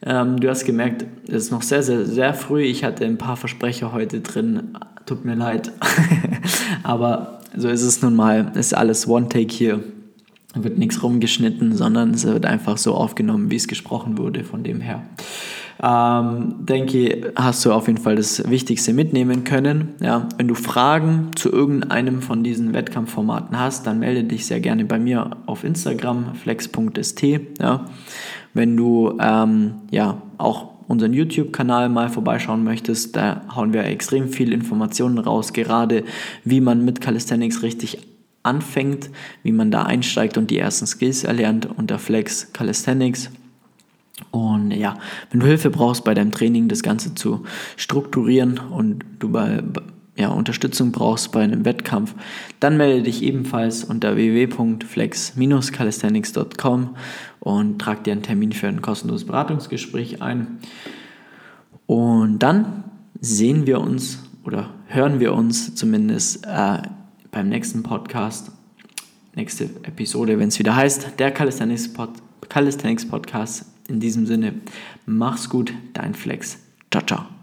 Ähm, 0.00 0.38
du 0.38 0.48
hast 0.48 0.64
gemerkt, 0.64 1.04
es 1.26 1.44
ist 1.44 1.50
noch 1.50 1.62
sehr, 1.62 1.82
sehr, 1.82 2.06
sehr 2.06 2.32
früh. 2.32 2.62
Ich 2.62 2.84
hatte 2.84 3.04
ein 3.04 3.18
paar 3.18 3.36
Versprecher 3.36 3.92
heute 3.92 4.20
drin, 4.20 4.76
Tut 5.08 5.24
mir 5.24 5.36
leid. 5.36 5.72
Aber 6.82 7.40
so 7.56 7.68
ist 7.68 7.82
es 7.82 8.02
nun 8.02 8.14
mal. 8.14 8.52
Ist 8.56 8.76
alles 8.76 9.08
One-Take 9.08 9.50
hier. 9.50 9.80
Wird 10.54 10.76
nichts 10.76 11.02
rumgeschnitten, 11.02 11.74
sondern 11.74 12.10
es 12.10 12.26
wird 12.26 12.44
einfach 12.44 12.76
so 12.76 12.94
aufgenommen, 12.94 13.50
wie 13.50 13.56
es 13.56 13.68
gesprochen 13.68 14.18
wurde. 14.18 14.44
Von 14.44 14.64
dem 14.64 14.82
her. 14.82 15.02
Ähm, 15.82 16.56
denke, 16.58 17.32
hast 17.36 17.64
du 17.64 17.72
auf 17.72 17.86
jeden 17.86 18.00
Fall 18.00 18.16
das 18.16 18.50
Wichtigste 18.50 18.92
mitnehmen 18.92 19.44
können. 19.44 19.94
Ja, 20.02 20.28
wenn 20.36 20.46
du 20.46 20.54
Fragen 20.54 21.30
zu 21.36 21.50
irgendeinem 21.50 22.20
von 22.20 22.44
diesen 22.44 22.74
Wettkampfformaten 22.74 23.58
hast, 23.58 23.86
dann 23.86 24.00
melde 24.00 24.24
dich 24.24 24.44
sehr 24.44 24.60
gerne 24.60 24.84
bei 24.84 24.98
mir 24.98 25.30
auf 25.46 25.64
Instagram 25.64 26.34
flex.st. 26.34 27.22
Ja, 27.60 27.86
wenn 28.52 28.76
du 28.76 29.16
ähm, 29.20 29.76
ja 29.90 30.20
auch 30.36 30.77
unseren 30.88 31.12
YouTube-Kanal 31.12 31.88
mal 31.88 32.08
vorbeischauen 32.08 32.64
möchtest, 32.64 33.14
da 33.14 33.42
hauen 33.54 33.72
wir 33.72 33.84
extrem 33.84 34.28
viel 34.28 34.52
Informationen 34.52 35.18
raus, 35.18 35.52
gerade 35.52 36.02
wie 36.44 36.60
man 36.60 36.84
mit 36.84 37.00
Calisthenics 37.00 37.62
richtig 37.62 37.98
anfängt, 38.42 39.08
wie 39.42 39.52
man 39.52 39.70
da 39.70 39.84
einsteigt 39.84 40.36
und 40.38 40.50
die 40.50 40.58
ersten 40.58 40.86
Skills 40.86 41.24
erlernt 41.24 41.66
unter 41.66 41.98
Flex 41.98 42.52
Calisthenics. 42.52 43.30
Und 44.30 44.72
ja, 44.72 44.98
wenn 45.30 45.40
du 45.40 45.46
Hilfe 45.46 45.70
brauchst 45.70 46.04
bei 46.04 46.12
deinem 46.14 46.32
Training, 46.32 46.68
das 46.68 46.82
Ganze 46.82 47.14
zu 47.14 47.44
strukturieren 47.76 48.58
und 48.58 49.04
du 49.20 49.30
bei, 49.30 49.62
ja, 50.16 50.28
Unterstützung 50.28 50.90
brauchst 50.90 51.30
bei 51.30 51.42
einem 51.42 51.64
Wettkampf, 51.64 52.16
dann 52.58 52.76
melde 52.76 53.04
dich 53.04 53.22
ebenfalls 53.22 53.84
unter 53.84 54.16
www.flex-calisthenics.com 54.16 56.96
und 57.40 57.78
trag 57.78 58.04
dir 58.04 58.12
einen 58.12 58.22
Termin 58.22 58.52
für 58.52 58.68
ein 58.68 58.82
kostenloses 58.82 59.26
Beratungsgespräch 59.26 60.22
ein. 60.22 60.58
Und 61.86 62.38
dann 62.40 62.84
sehen 63.20 63.66
wir 63.66 63.80
uns 63.80 64.22
oder 64.44 64.70
hören 64.86 65.20
wir 65.20 65.34
uns 65.34 65.74
zumindest 65.74 66.46
äh, 66.46 66.82
beim 67.30 67.48
nächsten 67.48 67.82
Podcast, 67.82 68.50
nächste 69.34 69.64
Episode, 69.82 70.38
wenn 70.38 70.48
es 70.48 70.58
wieder 70.58 70.74
heißt, 70.74 71.18
der 71.18 71.30
Calisthenics, 71.30 71.92
Pod 71.92 72.10
Calisthenics 72.48 73.06
Podcast. 73.06 73.66
In 73.88 74.00
diesem 74.00 74.26
Sinne, 74.26 74.54
mach's 75.06 75.48
gut, 75.48 75.72
dein 75.94 76.14
Flex. 76.14 76.58
Ciao, 76.90 77.04
ciao. 77.04 77.37